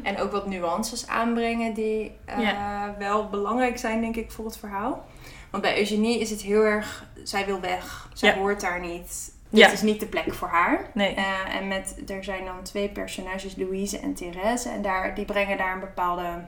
[0.03, 5.05] En ook wat nuances aanbrengen die eh, wel belangrijk zijn, denk ik, voor het verhaal.
[5.49, 8.09] Want bij Eugenie is het heel erg, zij wil weg.
[8.13, 9.34] Zij hoort daar niet.
[9.49, 9.65] Ja.
[9.65, 10.89] Dit is niet de plek voor haar.
[10.93, 11.15] Nee.
[11.15, 14.69] Eh, en met, er zijn dan twee personages, Louise en Therese.
[14.69, 16.45] En daar, die brengen daar een bepaalde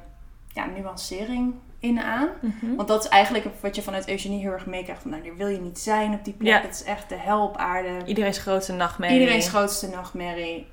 [0.53, 2.29] ja, nuancering in aan.
[2.41, 2.75] Mhm.
[2.75, 5.01] Want dat is eigenlijk wat je vanuit Eugenie heel erg meekrijgt.
[5.01, 6.51] Van, nou, daar wil je niet zijn op die plek.
[6.51, 6.61] Ja.
[6.61, 7.89] Het is echt de hel op aarde.
[8.05, 9.19] Iedereen's grootste nachtmerrie.
[9.19, 10.67] Iedereen's grootste nachtmerrie.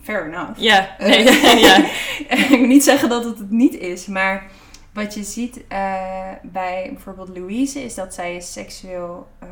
[0.00, 0.60] Fair enough.
[0.60, 1.24] Ja, nee,
[1.66, 1.76] ja.
[2.28, 4.46] ik wil niet zeggen dat het het niet is, maar
[4.92, 9.48] wat je ziet eh, bij bijvoorbeeld Louise is dat zij is seksueel eh,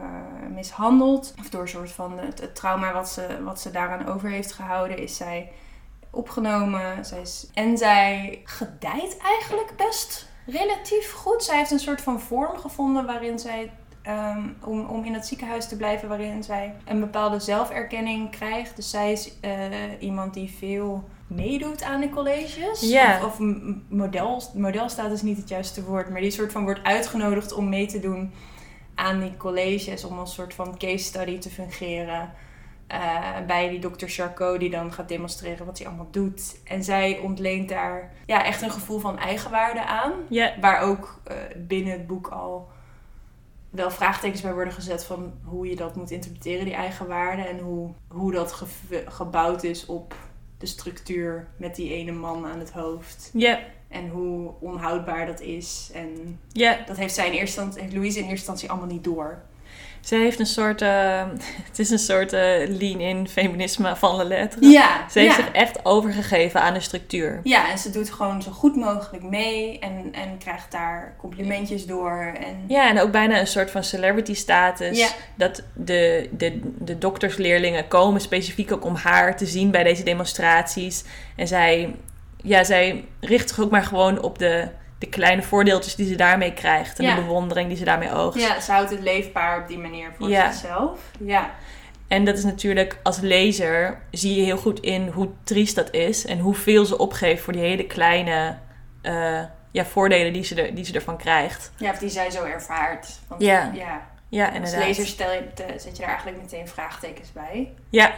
[0.51, 1.35] mishandeld.
[1.41, 4.53] Of door een soort van het, het trauma wat ze, wat ze daaraan over heeft
[4.53, 5.53] gehouden, is zij
[6.11, 7.05] opgenomen.
[7.05, 11.43] Zij is, en zij gedijt eigenlijk best relatief goed.
[11.45, 13.71] Zij heeft een soort van vorm gevonden waarin zij.
[14.03, 18.77] ehm, om, om in het ziekenhuis te blijven, waarin zij een bepaalde zelferkenning krijgt.
[18.77, 19.51] Dus zij is eh,
[20.01, 22.81] iemand die veel meedoet aan de colleges.
[22.81, 23.17] Ja.
[23.17, 23.39] Of, of
[23.89, 27.87] model, modelstaat is niet het juiste woord, maar die soort van wordt uitgenodigd om mee
[27.87, 28.33] te doen
[28.97, 32.33] aan die colleges, om als soort van case study te fungeren.
[32.87, 36.57] eh, bij die dokter Charcot, die dan gaat demonstreren wat hij allemaal doet.
[36.65, 40.13] En zij ontleent daar ja, echt een gevoel van eigenwaarde aan.
[40.61, 42.69] Waar ook eh, binnen het boek al
[43.71, 47.43] wel vraagtekens bij worden gezet van hoe je dat moet interpreteren, die eigen waarde.
[47.43, 50.15] En hoe, hoe dat ge- gebouwd is op
[50.59, 53.31] de structuur met die ene man aan het hoofd.
[53.33, 55.91] ja, En hoe onhoudbaar dat is.
[55.95, 56.79] En ja.
[56.87, 59.43] dat heeft, zij in eerste instantie, heeft Louise in eerste instantie allemaal niet door.
[60.07, 61.25] Ze heeft een soort, eh,
[61.69, 64.67] het is een soort eh, lean-in feminisme van de lettre.
[64.67, 65.43] Ja, Ze heeft ja.
[65.43, 67.41] zich echt overgegeven aan de structuur.
[67.43, 72.35] ja, en ze doet gewoon zo goed mogelijk mee en, en krijgt daar complimentjes door.
[72.41, 74.99] En, Ja, en ook bijna een soort van celebrity status.
[74.99, 75.09] Ja.
[75.35, 81.05] Dat de, de, de doktersleerlingen komen specifiek ook om haar te zien bij deze demonstraties.
[81.37, 81.95] En zij,
[82.47, 86.53] ja, zij richt zich ook maar gewoon op de, de kleine voordeeltjes die ze daarmee
[86.53, 86.99] krijgt.
[86.99, 87.15] En Ja.
[87.15, 88.41] de bewondering die ze daarmee oogst.
[88.41, 90.53] ja, ze houdt het leefbaar op die manier voor Ja.
[90.53, 91.01] zichzelf.
[91.25, 91.51] Ja.
[92.09, 96.27] En dat is natuurlijk als lezer zie je heel goed in hoe triest dat is.
[96.27, 98.57] En hoeveel ze opgeeft voor die hele kleine
[99.03, 101.73] eh, ja, voordelen die ze, er, die ze ervan krijgt.
[101.77, 103.09] Ja, of die zij zo ervaart.
[103.29, 103.71] Want, Ja.
[103.75, 104.07] ja.
[104.29, 104.85] Ja, Als inderdaad.
[104.87, 105.43] lezer stel je,
[105.77, 107.73] zet je daar eigenlijk meteen vraagtekens bij.
[107.91, 108.13] Ja,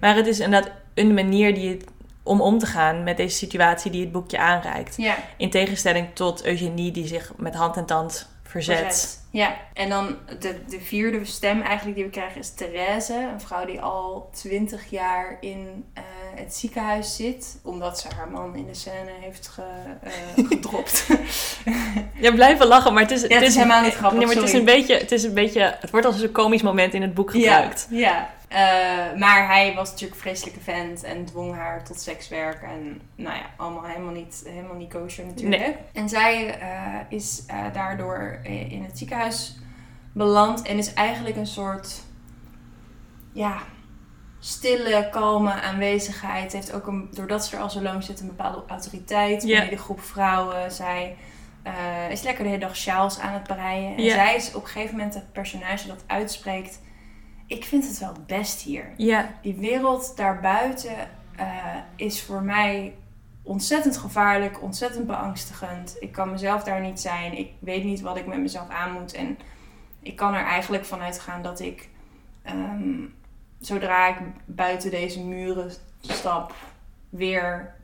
[0.00, 1.84] maar het is inderdaad een manier die het,
[2.28, 4.96] om om te gaan met deze situatie die het boekje aanreikt.
[4.96, 8.76] Ja, In tegenstelling tot Eugenie die zich met hand en tand verzet.
[8.76, 9.20] verzet.
[9.30, 13.28] Ja, en dan de, de vierde stem eigenlijk die we krijgen is Therese.
[13.32, 16.02] Een vrouw die al twintig jaar in eh,
[16.34, 17.58] het ziekenhuis zit.
[17.62, 19.62] Omdat ze haar man in de scène heeft ge,
[20.02, 20.12] eh,
[20.48, 21.06] gedropt.
[22.20, 24.52] Ja, blijven lachen, maar het is, het is helemaal niet grappig, Nee, maar het is,
[24.52, 25.76] een beetje, het is een beetje...
[25.80, 27.86] Het wordt als een komisch moment in het boek gebruikt.
[27.90, 28.30] Ja, ja.
[28.48, 28.58] Eh,
[29.18, 32.62] maar hij was natuurlijk een vreselijke vent en dwong haar tot sekswerk.
[32.62, 35.76] En nou ja, allemaal helemaal niet, helemaal niet kosher natuurlijk.
[35.92, 39.58] En zij eh, is eh, daardoor in het ziekenhuis
[40.12, 42.02] beland en is eigenlijk een soort,
[43.32, 43.58] ja,
[44.38, 46.52] stille, kalme aanwezigheid.
[46.52, 49.48] Heeft ook een, doordat ze er al zo lang zit, een bepaalde autoriteit Ja.
[49.48, 50.72] binnen de groep vrouwen.
[50.72, 51.16] Zij
[52.10, 53.96] is lekker de hele dag sjaals aan het breien.
[53.96, 56.80] En zij is op een gegeven moment het personage dat uitspreekt.
[57.48, 58.92] Ik vind het wel best hier.
[58.96, 60.96] Ja, Die wereld daarbuiten
[61.36, 62.94] eh, is voor mij
[63.42, 65.96] ontzettend gevaarlijk, ontzettend beangstigend.
[66.00, 67.38] Ik kan mezelf daar niet zijn.
[67.38, 69.12] Ik weet niet wat ik met mezelf aan moet.
[69.12, 69.38] En
[70.00, 71.88] ik kan er eigenlijk vanuit gaan dat ik,
[72.42, 73.00] ehm,
[73.60, 76.54] zodra ik buiten deze muren stap,
[77.08, 77.74] weer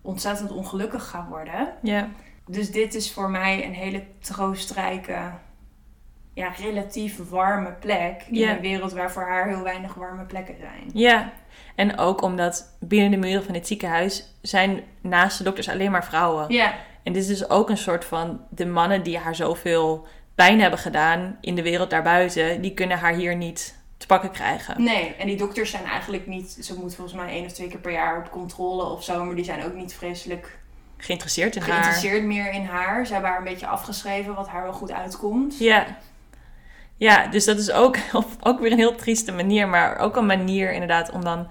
[0.00, 1.72] ontzettend ongelukkig ga worden.
[1.82, 2.08] ja,
[2.46, 5.30] Dus dit is voor mij een hele troostrijke,
[6.34, 8.22] ja, relatief warme plek.
[8.30, 10.90] In een wereld waar voor haar heel weinig warme plekken zijn.
[10.92, 11.32] ja.
[11.74, 16.04] En ook omdat binnen de muren van dit ziekenhuis zijn naast de dokters alleen maar
[16.04, 16.52] vrouwen.
[16.52, 20.60] Ja, En dit is dus ook een soort van de mannen die haar zoveel pijn
[20.60, 24.82] hebben gedaan in de wereld daarbuiten, die kunnen haar hier niet te pakken krijgen.
[24.82, 25.14] nee.
[25.18, 27.92] En die dokters zijn eigenlijk niet, ze moet volgens mij één of twee keer per
[27.92, 29.24] jaar op controle of zo.
[29.24, 30.58] Maar die zijn ook niet vreselijk
[30.96, 31.70] Geïnteresseerd in haar.
[31.70, 33.06] geïnteresseerd meer in haar.
[33.06, 35.58] Ze hebben haar een beetje afgeschreven wat haar wel goed uitkomt.
[35.58, 35.86] Ja.
[37.02, 37.96] Ja, dus dat is ook,
[38.48, 41.50] ook weer een heel trieste manier, maar ook een manier inderdaad om dan,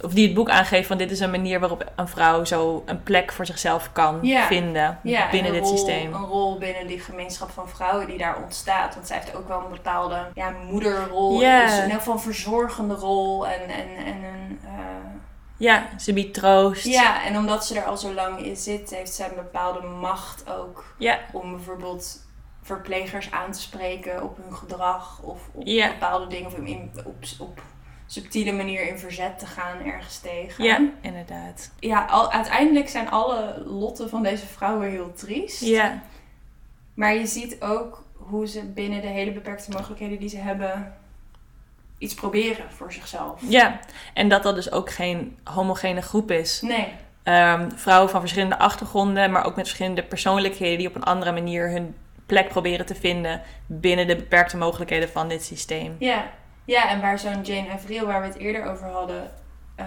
[0.00, 3.02] of die het boek aangeeft van dit is een manier waarop een vrouw zo een
[3.02, 4.46] plek voor zichzelf kan Ja.
[4.46, 6.14] vinden Ja, binnen en een dit rol, systeem.
[6.14, 8.94] Een rol binnen die gemeenschap van vrouwen die daar ontstaat.
[8.94, 11.40] Want zij heeft ook wel een bepaalde ja, moederrol.
[11.40, 11.64] Ja.
[11.64, 13.46] Dus in elk geval een verzorgende rol.
[13.46, 14.58] En, en, en een...
[14.64, 14.70] eh,
[15.56, 16.84] Ja, ze biedt troost.
[16.84, 20.44] Ja, en omdat ze er al zo lang in zit, heeft zij een bepaalde macht
[20.58, 22.26] ook Ja, om bijvoorbeeld
[22.68, 27.62] verplegers aan te spreken op hun gedrag of op bepaalde dingen of in, op, op
[28.06, 30.64] subtiele manier in verzet te gaan ergens tegen.
[30.64, 31.70] ja, inderdaad.
[31.78, 35.60] Ja, al, uiteindelijk zijn alle lotten van deze vrouwen heel triest.
[35.60, 36.02] Ja,
[36.94, 40.94] Maar je ziet ook hoe ze binnen de hele beperkte mogelijkheden die ze hebben
[41.98, 43.42] iets proberen voor zichzelf.
[43.48, 43.80] ja.
[44.14, 46.60] En dat dat dus ook geen homogene groep is.
[46.60, 46.88] Nee,
[47.22, 51.70] Ehm, vrouwen van verschillende achtergronden, maar ook met verschillende persoonlijkheden die op een andere manier
[51.70, 51.94] hun
[52.28, 55.96] plek proberen te vinden binnen de beperkte mogelijkheden van dit systeem.
[55.98, 56.30] Ja,
[56.64, 59.30] ja en waar zo'n Jane Avril, waar we het eerder over hadden,
[59.74, 59.86] eh,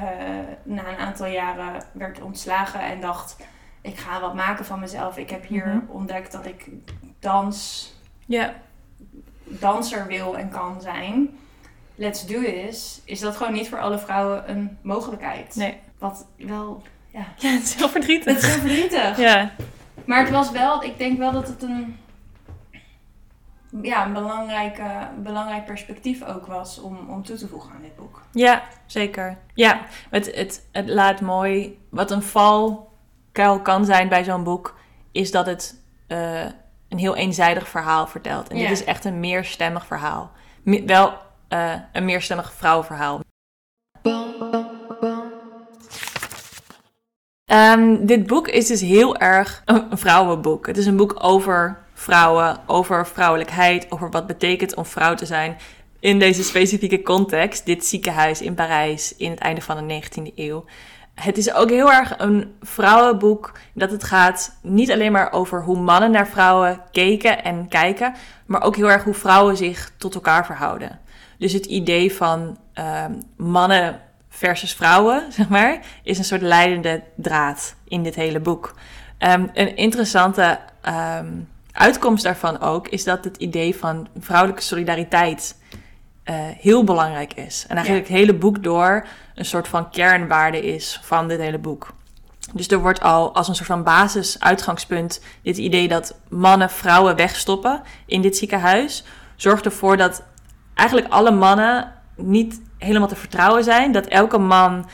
[0.64, 3.36] na een aantal jaren werd ontslagen en dacht:
[3.82, 5.18] ik ga wat maken van mezelf.
[5.18, 5.80] Ik heb hier Mhm.
[5.92, 6.66] ontdekt dat ik
[7.20, 7.90] dans,
[8.26, 8.54] Ja,
[9.44, 11.30] danser wil en kan zijn.
[11.96, 13.02] Let's do this.
[13.06, 15.56] Is dat gewoon niet voor alle vrouwen een mogelijkheid?
[15.56, 15.78] nee.
[16.00, 18.38] Wat wel, ja, Ja, het is heel het verdrietig.
[18.38, 19.18] is heel verdrietig.
[19.18, 19.52] Ja,
[20.06, 21.98] Maar het was wel, ik denk wel dat het een.
[23.82, 28.22] Ja, een belangrijke, belangrijk perspectief ook was om, om toe te voegen aan dit boek.
[28.32, 29.38] Ja, zeker.
[29.54, 31.80] Ja, het, het, het laat mooi.
[31.90, 34.76] Wat een valkuil kan zijn bij zo'n boek,
[35.12, 36.46] is dat het eh,
[36.90, 38.50] een heel eenzijdig verhaal vertelt.
[38.50, 38.62] En Ja.
[38.68, 40.32] dit is echt een meerstemmig verhaal.
[40.64, 41.14] Me- wel
[41.48, 43.20] eh, een meerstemmig vrouwenverhaal.
[47.46, 50.68] Ehm, dit boek is dus heel erg een vrouwenboek.
[50.68, 55.58] Het is een boek over vrouwen, over vrouwelijkheid, over wat betekent om vrouw te zijn
[56.00, 60.66] in deze specifieke context, dit ziekenhuis in Parijs in het einde van de 19e eeuw.
[61.16, 65.78] Het is ook heel erg een vrouwenboek dat het gaat niet alleen maar over hoe
[65.78, 68.14] mannen naar vrouwen keken en kijken,
[68.46, 71.00] maar ook heel erg hoe vrouwen zich tot elkaar verhouden.
[71.38, 77.76] Dus het idee van ehm, mannen versus vrouwen, zeg maar, is een soort leidende draad
[77.88, 78.76] in dit hele boek.
[79.18, 81.28] Ehm, een interessante ehm,
[81.72, 85.56] uitkomst daarvan ook is dat het idee van vrouwelijke solidariteit
[86.24, 87.66] eh, heel belangrijk is.
[87.68, 89.06] En eigenlijk het hele boek door
[89.36, 91.94] een soort van kernwaarde is van dit hele boek.
[92.54, 97.82] Dus er wordt al als een soort van basis-uitgangspunt dit idee dat mannen vrouwen wegstoppen
[98.06, 99.04] in dit ziekenhuis,
[99.36, 100.24] zorgt ervoor dat
[100.74, 103.91] eigenlijk alle mannen niet helemaal te vertrouwen zijn.
[103.91, 104.89] Dat elke man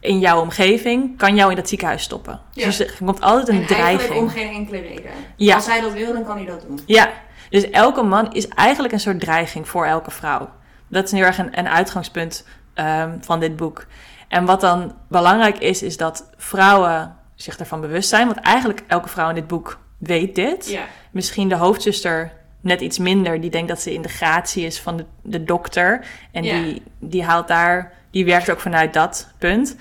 [0.00, 2.40] in jouw omgeving kan jou in dat ziekenhuis stoppen.
[2.52, 2.64] Ja.
[2.64, 4.20] Dus er komt altijd een en eigenlijk dreiging.
[4.20, 5.10] om geen enkele reden.
[5.36, 5.54] Ja.
[5.54, 6.80] Als hij dat wil, dan kan hij dat doen.
[6.86, 7.10] Ja,
[7.50, 10.48] dus elke man is eigenlijk een soort dreiging voor elke vrouw.
[10.88, 13.86] Dat is heel erg een, een uitgangspunt ehm, van dit boek.
[14.28, 18.26] En wat dan belangrijk is, is dat vrouwen zich ervan bewust zijn.
[18.26, 20.70] Want eigenlijk elke vrouw in dit boek weet dit.
[20.70, 20.82] Ja.
[21.10, 23.40] Misschien de hoofdzuster net iets minder.
[23.40, 26.06] Die denkt dat ze in de gratie is van de, de dokter.
[26.32, 26.62] En Ja.
[26.62, 29.76] die, die haalt daar, die werkt ook vanuit dat punt.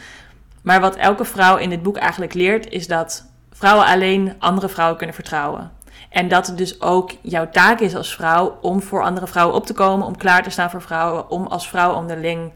[0.61, 4.97] Maar wat elke vrouw in dit boek eigenlijk leert, is dat vrouwen alleen andere vrouwen
[4.97, 5.71] kunnen vertrouwen.
[6.09, 9.65] En dat het dus ook jouw taak is als vrouw om voor andere vrouwen op
[9.65, 12.51] te komen, om klaar te staan voor vrouwen, om als vrouw onderling een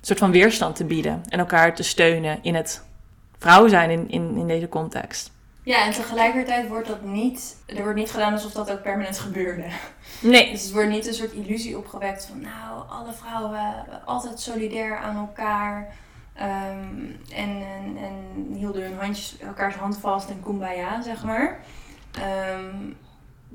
[0.00, 2.82] soort van weerstand te bieden en elkaar te steunen in het
[3.38, 5.30] vrouw zijn in, in, in deze context.
[5.64, 7.56] Ja, en tegelijkertijd wordt dat niet...
[7.66, 9.64] Er wordt niet gedaan alsof dat ook permanent gebeurde.
[10.20, 12.40] Nee, Dus het wordt niet een soort illusie opgewekt van...
[12.40, 15.94] Nou, alle vrouwen altijd solidair aan elkaar.
[16.34, 21.60] ehm, en, en, en hielden hun handjes, elkaars hand vast en kumbaya, zeg maar.
[22.12, 22.76] Ehm,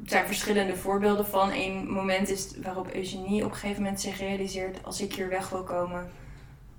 [0.04, 1.52] er zijn verschillende voorbeelden van.
[1.52, 4.84] Een moment is waarop Eugenie op een gegeven moment zich realiseert...
[4.84, 6.12] Als ik hier weg wil komen,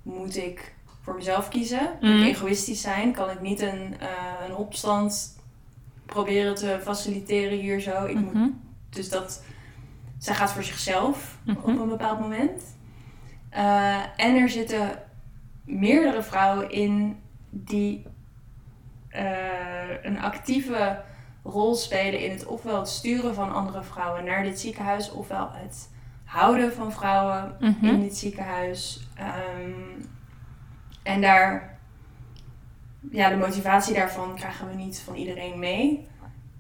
[0.03, 0.75] moet ik
[1.09, 1.90] voor mezelf kiezen.
[2.01, 2.23] Moet Mhm.
[2.23, 3.12] ik egoïstisch zijn?
[3.12, 4.09] Kan ik niet een, eh,
[4.49, 5.37] een opstand
[6.07, 8.05] proberen te faciliteren hier zo?
[8.05, 8.49] Ik moet Mhm.
[8.90, 9.44] dus dat
[10.18, 11.57] zij gaat voor zichzelf Mhm.
[11.59, 12.62] op een bepaald moment.
[13.51, 15.03] Eh, en er zitten
[15.64, 17.18] meerdere vrouwen in
[17.51, 18.07] die
[19.09, 21.01] eh, een actieve
[21.44, 25.90] rol spelen in het ofwel het sturen van andere vrouwen naar dit ziekenhuis, ofwel het
[26.25, 27.85] houden van vrouwen Mhm.
[27.85, 29.09] in dit ziekenhuis.
[29.14, 30.03] Ehm,
[31.09, 31.79] en daar,
[33.11, 36.07] ja, de motivatie daarvan krijgen we niet van iedereen mee.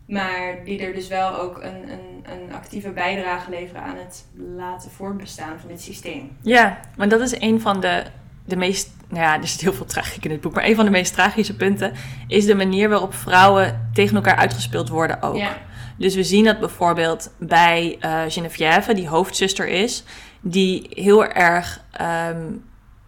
[0.06, 4.90] Maar die er dus wel ook een, een, een actieve bijdrage leveren aan het laten
[4.90, 6.36] voortbestaan van dit systeem.
[6.42, 8.04] Ja, want dat is een van de,
[8.44, 8.96] de meest...
[9.08, 10.54] Nou ja, er zit heel veel tragiek in dit boek.
[10.54, 11.92] Maar een van de meest tragische punten
[12.26, 15.36] is de manier waarop vrouwen tegen elkaar uitgespeeld worden ook.
[15.36, 15.58] Ja,
[15.96, 20.04] Dus we zien dat bijvoorbeeld bij eh Geneviève, die hoofdzuster is,
[20.40, 22.46] die heel erg ehm,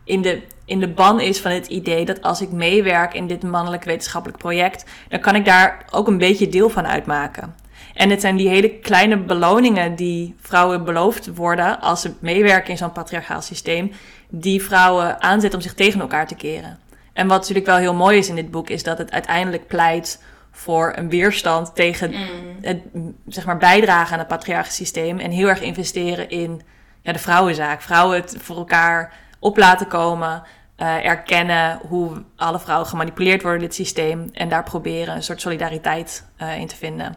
[0.04, 3.42] in, de, in de ban is van het idee dat als ik meewerk in dit
[3.42, 7.54] mannelijk wetenschappelijk project, dan kan ik daar ook een beetje deel van uitmaken.
[7.94, 12.76] En het zijn die hele kleine beloningen die vrouwen beloofd worden als ze meewerken in
[12.76, 13.92] zo'n patriarchaal systeem,
[14.28, 16.78] die vrouwen aanzetten om zich tegen elkaar te keren.
[17.12, 20.22] En wat natuurlijk wel heel mooi is in dit boek, is dat het uiteindelijk pleit
[20.50, 22.18] voor een weerstand tegen Mm.
[22.60, 22.80] het
[23.26, 26.62] zeg maar bijdragen aan het patriarchisch systeem en heel erg investeren in
[27.02, 27.82] ja, de vrouwenzaak.
[27.82, 30.42] Vrouwen het voor elkaar op laten komen,
[30.80, 35.40] eh, erkennen hoe alle vrouwen gemanipuleerd worden in dit systeem en daar proberen een soort
[35.40, 37.16] solidariteit eh, in te vinden.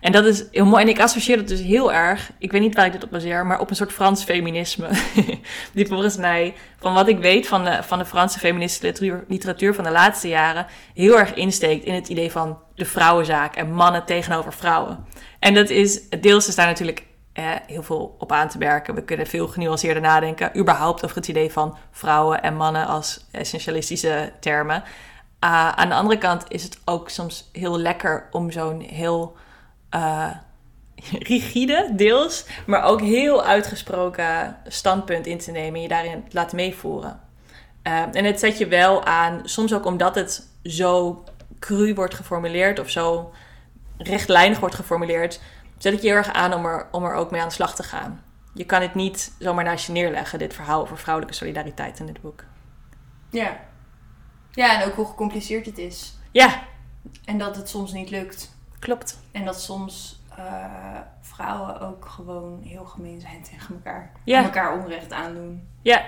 [0.00, 0.82] En dat is heel mooi.
[0.82, 3.46] En ik associeer dat dus heel erg, ik weet niet waar ik dit op baseer,
[3.46, 4.88] maar op een soort Frans feminisme.
[5.72, 9.74] Die volgens mij, van wat ik weet van de, van de Franse feministische literatuur, literatuur
[9.74, 14.04] van de laatste jaren, heel erg insteekt in het idee van de vrouwenzaak en mannen
[14.04, 15.06] tegenover vrouwen.
[15.38, 17.05] En dat is, deels is daar natuurlijk
[17.36, 18.94] eh, heel veel op aan te merken.
[18.94, 24.32] We kunnen veel genuanceerder nadenken, überhaupt over het idee van vrouwen en mannen als essentialistische
[24.40, 24.82] termen.
[25.38, 29.36] Ah, aan de andere kant is het ook soms heel lekker om zo'n heel
[29.90, 30.30] eh,
[31.30, 37.20] rigide, deels, maar ook heel uitgesproken standpunt in te nemen en je daarin laten meevoeren.
[37.82, 41.24] Eh, en het zet je wel aan, soms ook omdat het zo
[41.58, 43.32] cru wordt geformuleerd of zo
[43.98, 45.40] rechtlijnig wordt geformuleerd,
[45.78, 47.74] zet ik je heel erg aan om er, om er ook mee aan de slag
[47.74, 48.22] te gaan.
[48.54, 52.20] Je kan het niet zomaar naast je neerleggen, dit verhaal over vrouwelijke solidariteit in dit
[52.20, 52.44] boek.
[53.30, 53.56] Ja.
[54.50, 56.14] Ja, en ook hoe gecompliceerd het is.
[56.30, 56.62] Ja,
[57.24, 58.54] En dat het soms niet lukt.
[58.78, 59.18] klopt.
[59.32, 60.44] En dat soms eh,
[61.20, 64.12] vrouwen ook gewoon heel gemeen zijn tegen elkaar.
[64.24, 64.38] Ja.
[64.38, 65.68] En elkaar onrecht aandoen.
[65.82, 66.02] Ja.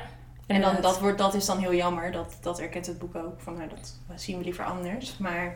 [0.46, 2.12] En dan, dat, wordt, dat is dan heel jammer.
[2.12, 3.40] Dat, dat erkent het boek ook.
[3.40, 5.18] Van, nou, dat zien we liever anders.
[5.18, 5.54] Maar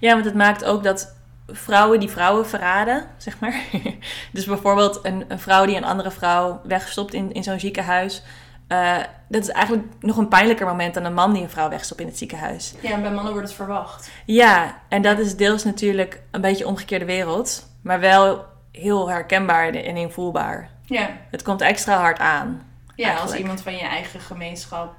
[0.00, 1.14] Ja, want het maakt ook dat
[1.52, 3.54] vrouwen die vrouwen verraden, zeg maar.
[4.32, 8.22] dus bijvoorbeeld een, een vrouw die een andere vrouw wegstopt in, in zo'n ziekenhuis.
[8.68, 8.96] eh,
[9.28, 12.06] dat is eigenlijk nog een pijnlijker moment dan een man die een vrouw wegstopt in
[12.06, 12.74] het ziekenhuis.
[12.80, 14.10] ja, bij mannen wordt het verwacht.
[14.26, 19.96] Ja, en dat is deels natuurlijk een beetje omgekeerde wereld, maar wel heel herkenbaar en
[19.96, 20.70] invoelbaar.
[20.84, 22.62] Ja, Het komt extra hard aan.
[22.96, 24.94] ja als iemand van je eigen gemeenschap...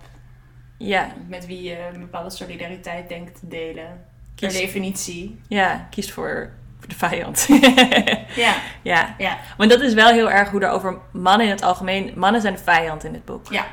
[0.77, 4.05] Ja, met wie je een bepaalde solidariteit denkt te delen.
[4.47, 5.39] Per definitie.
[5.47, 6.49] ja kiest voor,
[6.87, 7.47] de vijand.
[8.35, 11.61] Ja, ja, ja, want dat is wel heel erg hoe er over mannen in het
[11.63, 12.11] algemeen...
[12.15, 13.51] Mannen zijn de vijand in dit boek.
[13.51, 13.65] ja.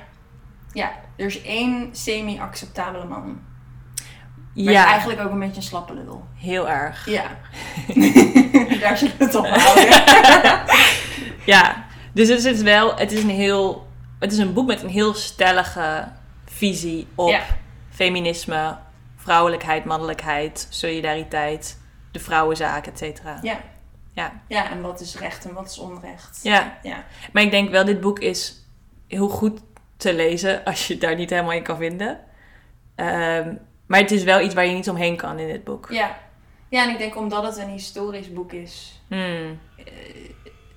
[0.73, 3.41] Ja, er is één semi-acceptabele man.
[4.55, 6.25] Maar Ja, eigenlijk ook een beetje een slappe lul.
[6.35, 7.07] heel erg.
[7.09, 7.23] Ja.
[8.81, 9.89] Daar we het op houden.
[11.47, 13.87] Ja, dus het is wel, het is een heel,
[14.19, 16.09] het is een boek met een heel stellige
[16.45, 17.41] visie op Ja.
[17.91, 18.77] feminisme,
[19.21, 21.79] vrouwelijkheid, mannelijkheid, solidariteit,
[22.13, 23.39] de vrouwenzaak, et cetera.
[23.43, 23.61] Ja.
[24.13, 24.41] Ja.
[24.49, 26.41] Ja, en wat is recht en wat is onrecht.
[26.43, 27.05] Ja, Ja.
[27.33, 28.65] maar ik denk wel, dit boek is
[29.09, 29.61] heel goed
[29.97, 32.21] te lezen als je het daar niet helemaal in kan vinden.
[32.95, 33.55] Ehm,
[33.87, 35.87] maar het is wel iets waar je niet omheen kan in dit boek.
[35.91, 36.19] Ja.
[36.69, 39.03] Ja, en ik denk omdat het een historisch boek is.
[39.09, 39.59] Hmm.
[39.77, 39.85] eh,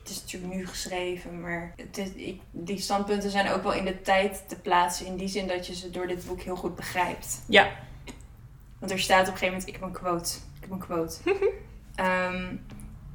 [0.02, 3.86] het is natuurlijk nu geschreven, maar het is, ik, die standpunten zijn ook wel in
[3.86, 5.06] de tijd te plaatsen.
[5.06, 7.42] In die zin dat je ze door dit boek heel goed begrijpt.
[7.48, 7.68] Ja.
[8.84, 10.32] Want er staat op een gegeven moment, ik heb een quote.
[10.56, 11.18] Ik heb een quote.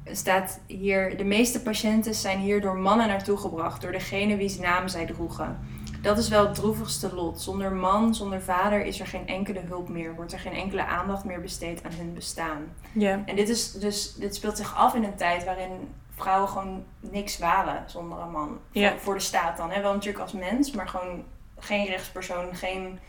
[0.03, 4.57] Er staat hier, de meeste patiënten zijn hier door mannen naartoe gebracht, door degene wie's
[4.57, 5.59] naam zij droegen.
[6.01, 7.41] Dat is wel het droevigste lot.
[7.41, 10.15] Zonder man, zonder vader is er geen enkele hulp meer.
[10.15, 12.61] Wordt er geen enkele aandacht meer besteed aan hun bestaan.
[12.91, 13.23] Ja.
[13.25, 17.37] En dit, is dus, dit speelt zich af in een tijd waarin vrouwen gewoon niks
[17.37, 18.59] waren zonder een man.
[18.97, 19.71] Voor de staat dan.
[19.71, 19.81] Hè?
[19.81, 21.23] Wel natuurlijk als mens, maar gewoon
[21.57, 22.99] geen rechtspersoon, geen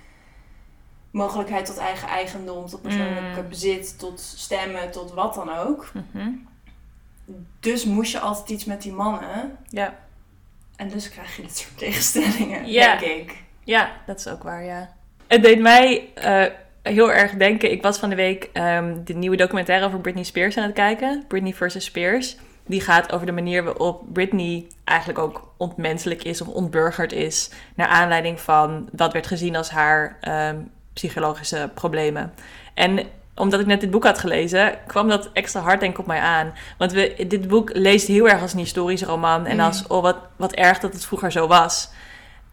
[1.11, 3.49] mogelijkheid tot eigen eigendom, tot persoonlijk Mm.
[3.49, 5.93] bezit, tot stemmen, tot wat dan ook.
[6.13, 6.29] Mhm.
[7.61, 9.57] Dus moest je altijd iets met die mannen.
[9.69, 9.99] Ja.
[10.77, 12.97] En dus krijg je dit soort tegenstellingen, Ja.
[12.97, 13.43] denk ik.
[13.65, 14.93] Ja, dat is ook waar, ja.
[15.27, 16.45] Het deed mij eh,
[16.83, 17.71] heel erg denken.
[17.71, 21.25] Ik was van de week ehm, de nieuwe documentaire over Britney Spears aan het kijken.
[21.29, 22.37] Britney versus Spears.
[22.67, 27.51] Die gaat over de manier waarop Britney eigenlijk ook ontmenselijk is of ontburgerd is.
[27.75, 30.57] Naar aanleiding van wat werd gezien als haar ehm,
[30.93, 32.33] psychologische problemen.
[32.75, 36.07] En omdat ik net dit boek had gelezen, kwam dat extra hard denk ik op
[36.07, 36.53] mij aan.
[36.79, 39.47] Want we, dit boek leest heel erg als een historisch roman.
[39.47, 39.61] En Mm.
[39.61, 41.91] als, oh wat, wat erg dat het vroeger zo was.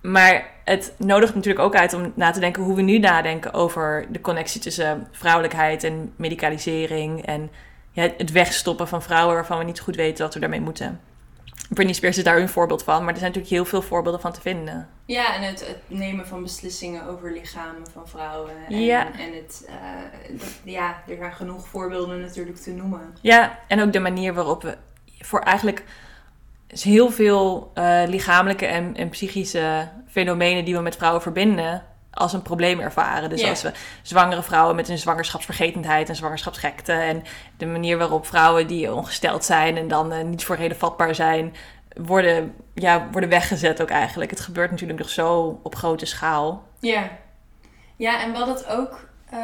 [0.01, 4.05] Maar het nodigt natuurlijk ook uit om na te denken hoe we nu nadenken over
[4.09, 7.25] de connectie tussen vrouwelijkheid en medicalisering.
[7.25, 7.49] En
[7.91, 10.99] ja, het wegstoppen van vrouwen waarvan we niet goed weten wat we daarmee moeten.
[11.69, 14.31] Britney Spears is daar een voorbeeld van, maar er zijn natuurlijk heel veel voorbeelden van
[14.31, 14.89] te vinden.
[15.05, 18.51] Ja, en het, het nemen van beslissingen over lichamen van vrouwen.
[18.69, 19.05] En, Ja.
[19.19, 19.75] en het, eh,
[20.39, 23.17] dat- ja, er zijn genoeg voorbeelden natuurlijk te noemen.
[23.21, 24.77] Ja, en ook de manier waarop we
[25.19, 25.83] voor eigenlijk
[26.67, 31.83] is heel veel eh, lichamelijke en, en psychische fenomenen die we met vrouwen verbinden
[32.17, 33.29] als een probleem ervaren.
[33.29, 37.23] Dus als we zwangere vrouwen met een zwangerschapsvergetendheid en zwangerschapsgekte en
[37.57, 41.55] de manier waarop vrouwen die ongesteld zijn en dan eh, niet voor reden vatbaar zijn,
[41.95, 44.29] worden, ja, worden weggezet ook eigenlijk.
[44.29, 46.63] Het gebeurt natuurlijk nog zo op grote schaal.
[46.79, 47.09] Ja.
[47.95, 49.39] Ja, en wat het ook, eh,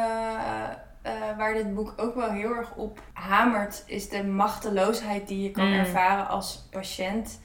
[1.02, 5.50] eh, waar dit boek ook wel heel erg op hamert, is de machteloosheid die je
[5.50, 5.78] kan Mm.
[5.78, 7.40] ervaren als patiënt.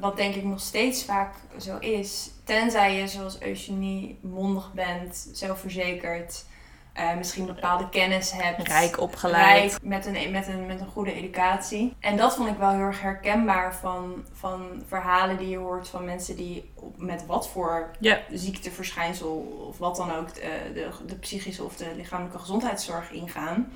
[0.00, 2.30] Wat denk ik nog steeds vaak zo is.
[2.48, 6.44] Tenzij je zoals Eugenie mondig bent, zelfverzekerd,
[6.92, 8.68] eh, misschien bepaalde kennis hebt.
[8.68, 9.70] Rijk opgeleid.
[9.70, 11.96] Rijk, met een, met, een, met een goede educatie.
[12.00, 16.04] En dat vond ik wel heel erg herkenbaar van, van verhalen die je hoort van
[16.04, 17.90] mensen die met wat voor
[18.32, 23.72] ziekteverschijnsel of wat dan ook de, de, de psychische of de lichamelijke gezondheidszorg ingaan.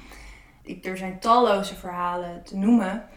[0.62, 3.08] Ik, er zijn talloze verhalen te noemen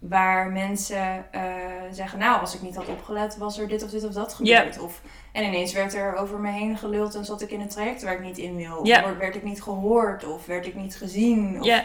[0.00, 1.42] waar mensen eh,
[1.90, 4.78] zeggen, nou als ik niet had opgelet was er dit of dit of dat gebeurd.
[4.78, 5.00] Of,
[5.32, 8.12] en ineens werd er over me heen geluld en zat ik in een traject waar
[8.12, 8.76] ik niet in wil.
[8.76, 11.60] Of werd ik niet gehoord of werd ik niet gezien.
[11.60, 11.82] Of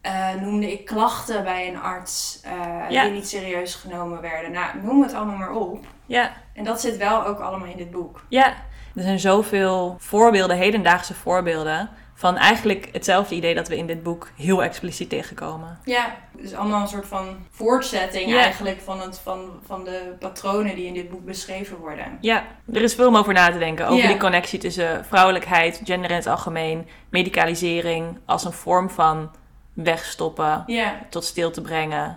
[0.00, 4.52] eh, noemde ik klachten bij een arts eh, die niet serieus genomen werden.
[4.52, 5.84] Nou, noem het allemaal maar op.
[6.06, 6.32] ja.
[6.54, 8.24] En dat zit wel ook allemaal in dit boek.
[8.28, 8.46] Ja,
[8.94, 14.30] er zijn zoveel voorbeelden, hedendaagse voorbeelden van eigenlijk hetzelfde idee dat we in dit boek
[14.36, 15.78] heel expliciet tegenkomen.
[15.84, 18.40] Ja, dus allemaal een soort van voortzetting Ja.
[18.40, 22.18] eigenlijk van, het, van, van de patronen die in dit boek beschreven worden.
[22.20, 23.86] Ja, er is veel om over na te denken.
[23.86, 24.08] Over Ja.
[24.08, 29.30] die connectie tussen vrouwelijkheid, gender in het algemeen, medicalisering als een vorm van
[29.72, 32.16] wegstoppen, Ja, tot stilte brengen.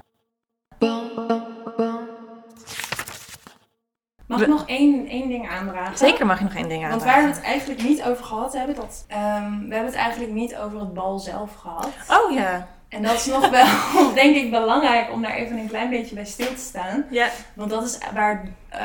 [4.31, 5.97] Mag We- ik nog één, één ding aandragen?
[5.97, 7.21] Zeker mag je nog één ding Want aandragen.
[7.21, 10.55] waar we het eigenlijk niet over gehad hebben, dat, ehm, we hebben het eigenlijk niet
[10.55, 11.89] over het bal zelf gehad.
[12.09, 12.67] Oh ja.
[12.89, 13.65] En dat is nog wel,
[14.13, 17.05] denk ik, belangrijk om daar even een klein beetje bij stil te staan.
[17.09, 17.29] Ja.
[17.53, 18.81] Want dat is waar eh,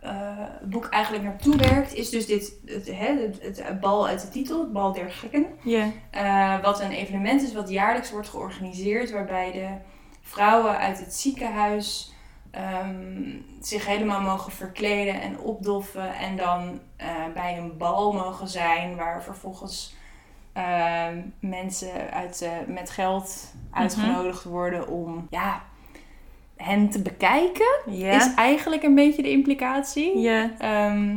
[0.00, 0.10] eh,
[0.60, 2.86] het boek eigenlijk naartoe werkt, is dus dit, het,
[3.42, 5.46] het, het bal uit de titel, het bal der gekken.
[5.62, 5.86] Ja.
[6.10, 9.66] Eh, wat een evenement is wat jaarlijks wordt georganiseerd, waarbij de
[10.22, 12.13] vrouwen uit het ziekenhuis
[12.54, 16.14] ehm, zich helemaal mogen verkleden en opdoffen.
[16.14, 19.94] En dan eh, bij een bal mogen zijn, waar vervolgens
[20.52, 25.62] ehm, mensen uit, eh, met geld uitgenodigd worden om ja,
[26.56, 27.80] hen te bekijken.
[28.16, 30.18] Is eigenlijk een beetje de implicatie.
[30.18, 30.50] Ja.
[30.58, 31.16] Ehm,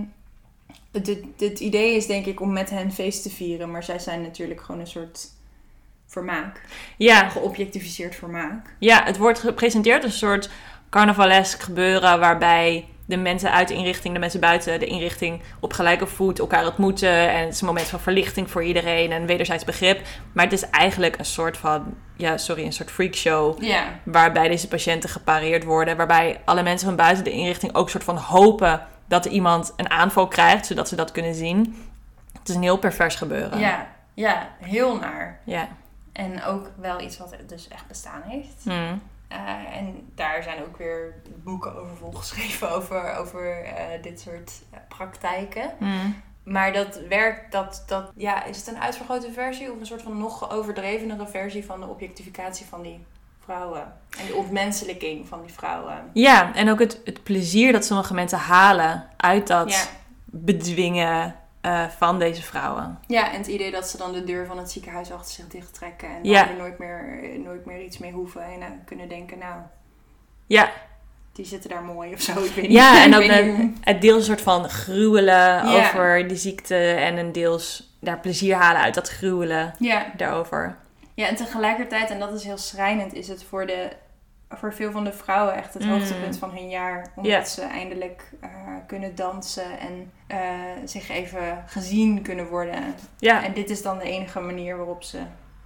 [0.91, 3.99] het, het, het idee is denk ik om met hen feest te vieren, maar zij
[3.99, 5.35] zijn natuurlijk gewoon een soort
[6.05, 6.61] vermaak.
[6.97, 7.29] Ja.
[7.29, 8.75] Geobjectificeerd vermaak.
[8.79, 10.49] ja, het wordt gepresenteerd als een soort
[10.89, 16.07] carnavalesk gebeuren waarbij de mensen uit de inrichting, de mensen buiten de inrichting op gelijke
[16.07, 17.29] voet elkaar ontmoeten.
[17.29, 20.01] En het is een moment van verlichting voor iedereen en wederzijds begrip.
[20.33, 23.63] Maar het is eigenlijk een soort van, ja, sorry, een soort freakshow.
[23.63, 25.97] Ja, Waarbij deze patiënten gepareerd worden.
[25.97, 29.89] Waarbij alle mensen van buiten de inrichting ook soort van hopen dat er iemand een
[29.89, 31.89] aanval krijgt, zodat ze dat kunnen zien.
[32.39, 33.59] Het is een heel pervers gebeuren.
[33.59, 35.39] ja, ja, heel naar.
[35.43, 35.67] Ja.
[36.13, 38.63] En ook wel iets wat dus echt bestaan heeft.
[38.63, 39.01] Hmm.
[39.27, 44.79] Eh, en daar zijn ook weer boeken over volgeschreven over, over eh, dit soort eh,
[44.87, 45.71] praktijken.
[45.77, 46.21] Hmm.
[46.43, 50.17] Maar dat werkt, dat, dat, ja, is het een uitvergrote versie of een soort van
[50.17, 53.05] nog overdrevenere versie van de objectificatie van die
[53.43, 53.93] vrouwen?
[54.19, 56.09] En de ontmenselijking van die vrouwen.
[56.13, 59.83] Ja, en ook het, het plezier dat sommige mensen halen uit dat Ja.
[60.25, 61.35] bedwingen
[61.67, 62.99] eh, van deze vrouwen.
[63.07, 66.07] ja, en het idee dat ze dan de deur van het ziekenhuis achter zich dichttrekken
[66.07, 66.49] en dan Ja.
[66.49, 69.55] er nooit meer, nooit meer iets mee hoeven en dan kunnen denken, nou,
[70.47, 70.71] Ja,
[71.33, 72.31] die zitten daar mooi of zo.
[72.43, 72.77] Ik weet niet.
[72.77, 75.35] ja en ook weet een, het deels een soort van gruwelen
[75.69, 75.77] Ja.
[75.87, 80.05] over de ziekte en een deels daar plezier halen uit dat gruwelen Ja.
[80.17, 80.77] daarover.
[81.13, 83.89] ja, en tegelijkertijd, en dat is heel schrijnend, is het voor de
[84.49, 85.91] voor veel van de vrouwen echt het Mm.
[85.91, 87.11] hoogtepunt van hun jaar.
[87.15, 88.49] Omdat ze eindelijk eh,
[88.87, 90.39] kunnen dansen en eh,
[90.85, 92.95] zich even gezien kunnen worden.
[93.19, 95.19] En dit is dan de enige manier waarop ze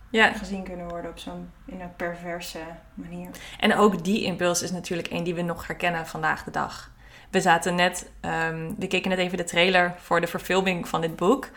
[0.10, 0.32] ja.
[0.32, 2.60] gezien kunnen worden op zo'n in een perverse
[2.94, 3.30] manier.
[3.60, 6.92] En ook die impuls is natuurlijk een die we nog herkennen vandaag de dag.
[7.30, 11.16] We zaten net, ehm, we keken net even de trailer voor de verfilming van dit
[11.16, 11.50] boek.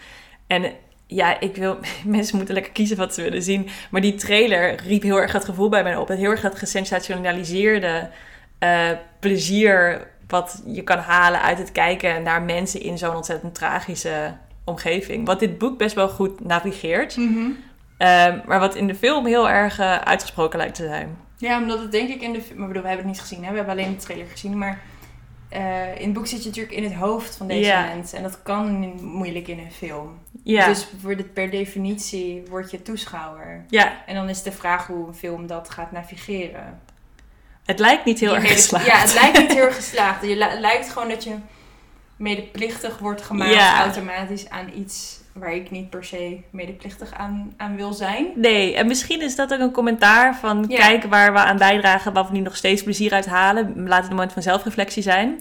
[0.47, 0.73] En
[1.07, 3.69] ja, ik wil, mensen moeten lekker kiezen wat ze willen zien.
[3.91, 6.09] Maar die trailer riep heel erg het gevoel bij mij op.
[6.09, 8.09] Het heel erg het gesensationaliseerde
[8.59, 8.91] eh,
[9.21, 14.33] plezier wat je kan halen uit het kijken naar mensen in zo'n ontzettend tragische
[14.65, 15.27] omgeving.
[15.27, 17.17] Wat dit boek best wel goed navigeert.
[17.99, 21.17] Ehm, maar wat in de film heel erg eh, uitgesproken lijkt te zijn.
[21.37, 22.41] Ja, omdat het denk ik in de...
[22.43, 23.51] fi- Maar bedoel, we hebben het niet gezien, hè?
[23.51, 24.59] we hebben alleen de trailer gezien.
[24.59, 24.81] Maar
[25.55, 27.85] eh, in het boek zit je natuurlijk in het hoofd van deze Ja.
[27.85, 28.17] mensen.
[28.19, 30.19] En dat kan in- moeilijk in een film.
[30.45, 33.65] Dus voor de, per definitie word je toeschouwer.
[33.69, 34.05] ja.
[34.07, 36.81] En dan is de vraag hoe een film dat gaat navigeren.
[37.65, 38.87] Het lijkt niet heel Je erg mede- geslaagd.
[38.87, 40.23] Ja, het lijkt niet heel erg geslaagd.
[40.23, 41.35] Je, li- lijkt gewoon dat je
[42.17, 47.93] medeplichtig wordt gemaakt automatisch aan iets waar ik niet per se medeplichtig aan, aan wil
[47.93, 48.27] zijn.
[48.35, 50.77] Nee, en misschien is dat ook een commentaar van Ja.
[50.79, 53.89] kijk waar we aan bijdragen, waar we nu nog steeds plezier uit halen.
[53.89, 55.41] Laat het een moment van zelfreflectie zijn.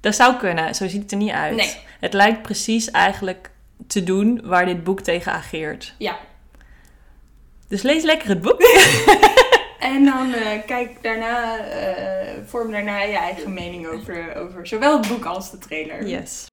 [0.00, 1.56] Dat zou kunnen, zo ziet het er niet uit.
[1.56, 1.76] Nee.
[2.00, 3.50] Het lijkt precies eigenlijk
[3.86, 5.94] te doen waar dit boek tegen ageert.
[5.98, 6.16] Ja.
[7.68, 8.60] Dus lees lekker het boek.
[9.78, 15.08] En dan eh, kijk daarna, eh, vorm daarna je eigen mening over, over zowel het
[15.08, 16.06] boek als de trailer.
[16.06, 16.46] Yes.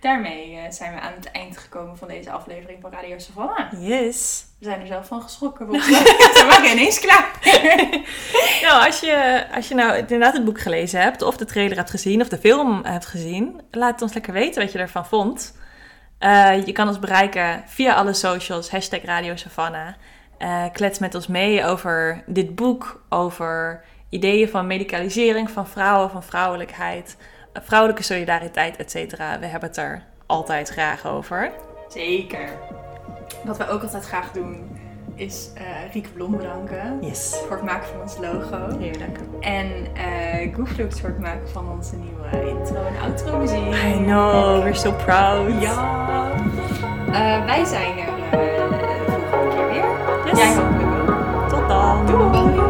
[0.00, 3.88] Daarmee eh, zijn we aan het eind gekomen van deze aflevering van Radio Savannah.
[3.88, 4.44] Yes.
[4.58, 5.68] We zijn er zelf van geschrokken.
[5.68, 7.38] We ineens klaar.
[8.62, 11.90] Nou, als je, als je nou inderdaad het boek gelezen hebt, of de trailer hebt
[11.90, 15.58] gezien, of de film hebt gezien, laat het ons lekker weten wat je ervan vond.
[16.18, 19.94] Eh, je kan ons bereiken via alle socials, hashtag Radio Savannah.
[20.38, 26.22] Eh, klets met ons mee over dit boek, over ideeën van medicalisering van vrouwen, van
[26.22, 27.16] vrouwelijkheid,
[27.52, 29.38] vrouwelijke solidariteit, et cetera.
[29.38, 31.50] We hebben het er altijd graag over.
[31.88, 32.48] Zeker.
[33.44, 34.78] Wat we ook altijd graag doen,
[35.14, 36.98] is eh Rieke Blom bedanken.
[37.00, 37.40] Yes.
[37.46, 38.78] Voor het maken van ons logo.
[38.78, 39.16] Heel dank.
[39.40, 43.74] En eh Gooflux voor het maken van onze nieuwe intro en outro muziek.
[43.74, 45.60] I know, we're so proud.
[45.62, 46.30] Ja.
[47.12, 49.84] Eh, wij zijn er de volgende keer weer.
[50.24, 50.38] Yes.
[50.38, 51.48] Jij hopelijk ook.
[51.48, 52.06] Tot dan.
[52.06, 52.69] Doei.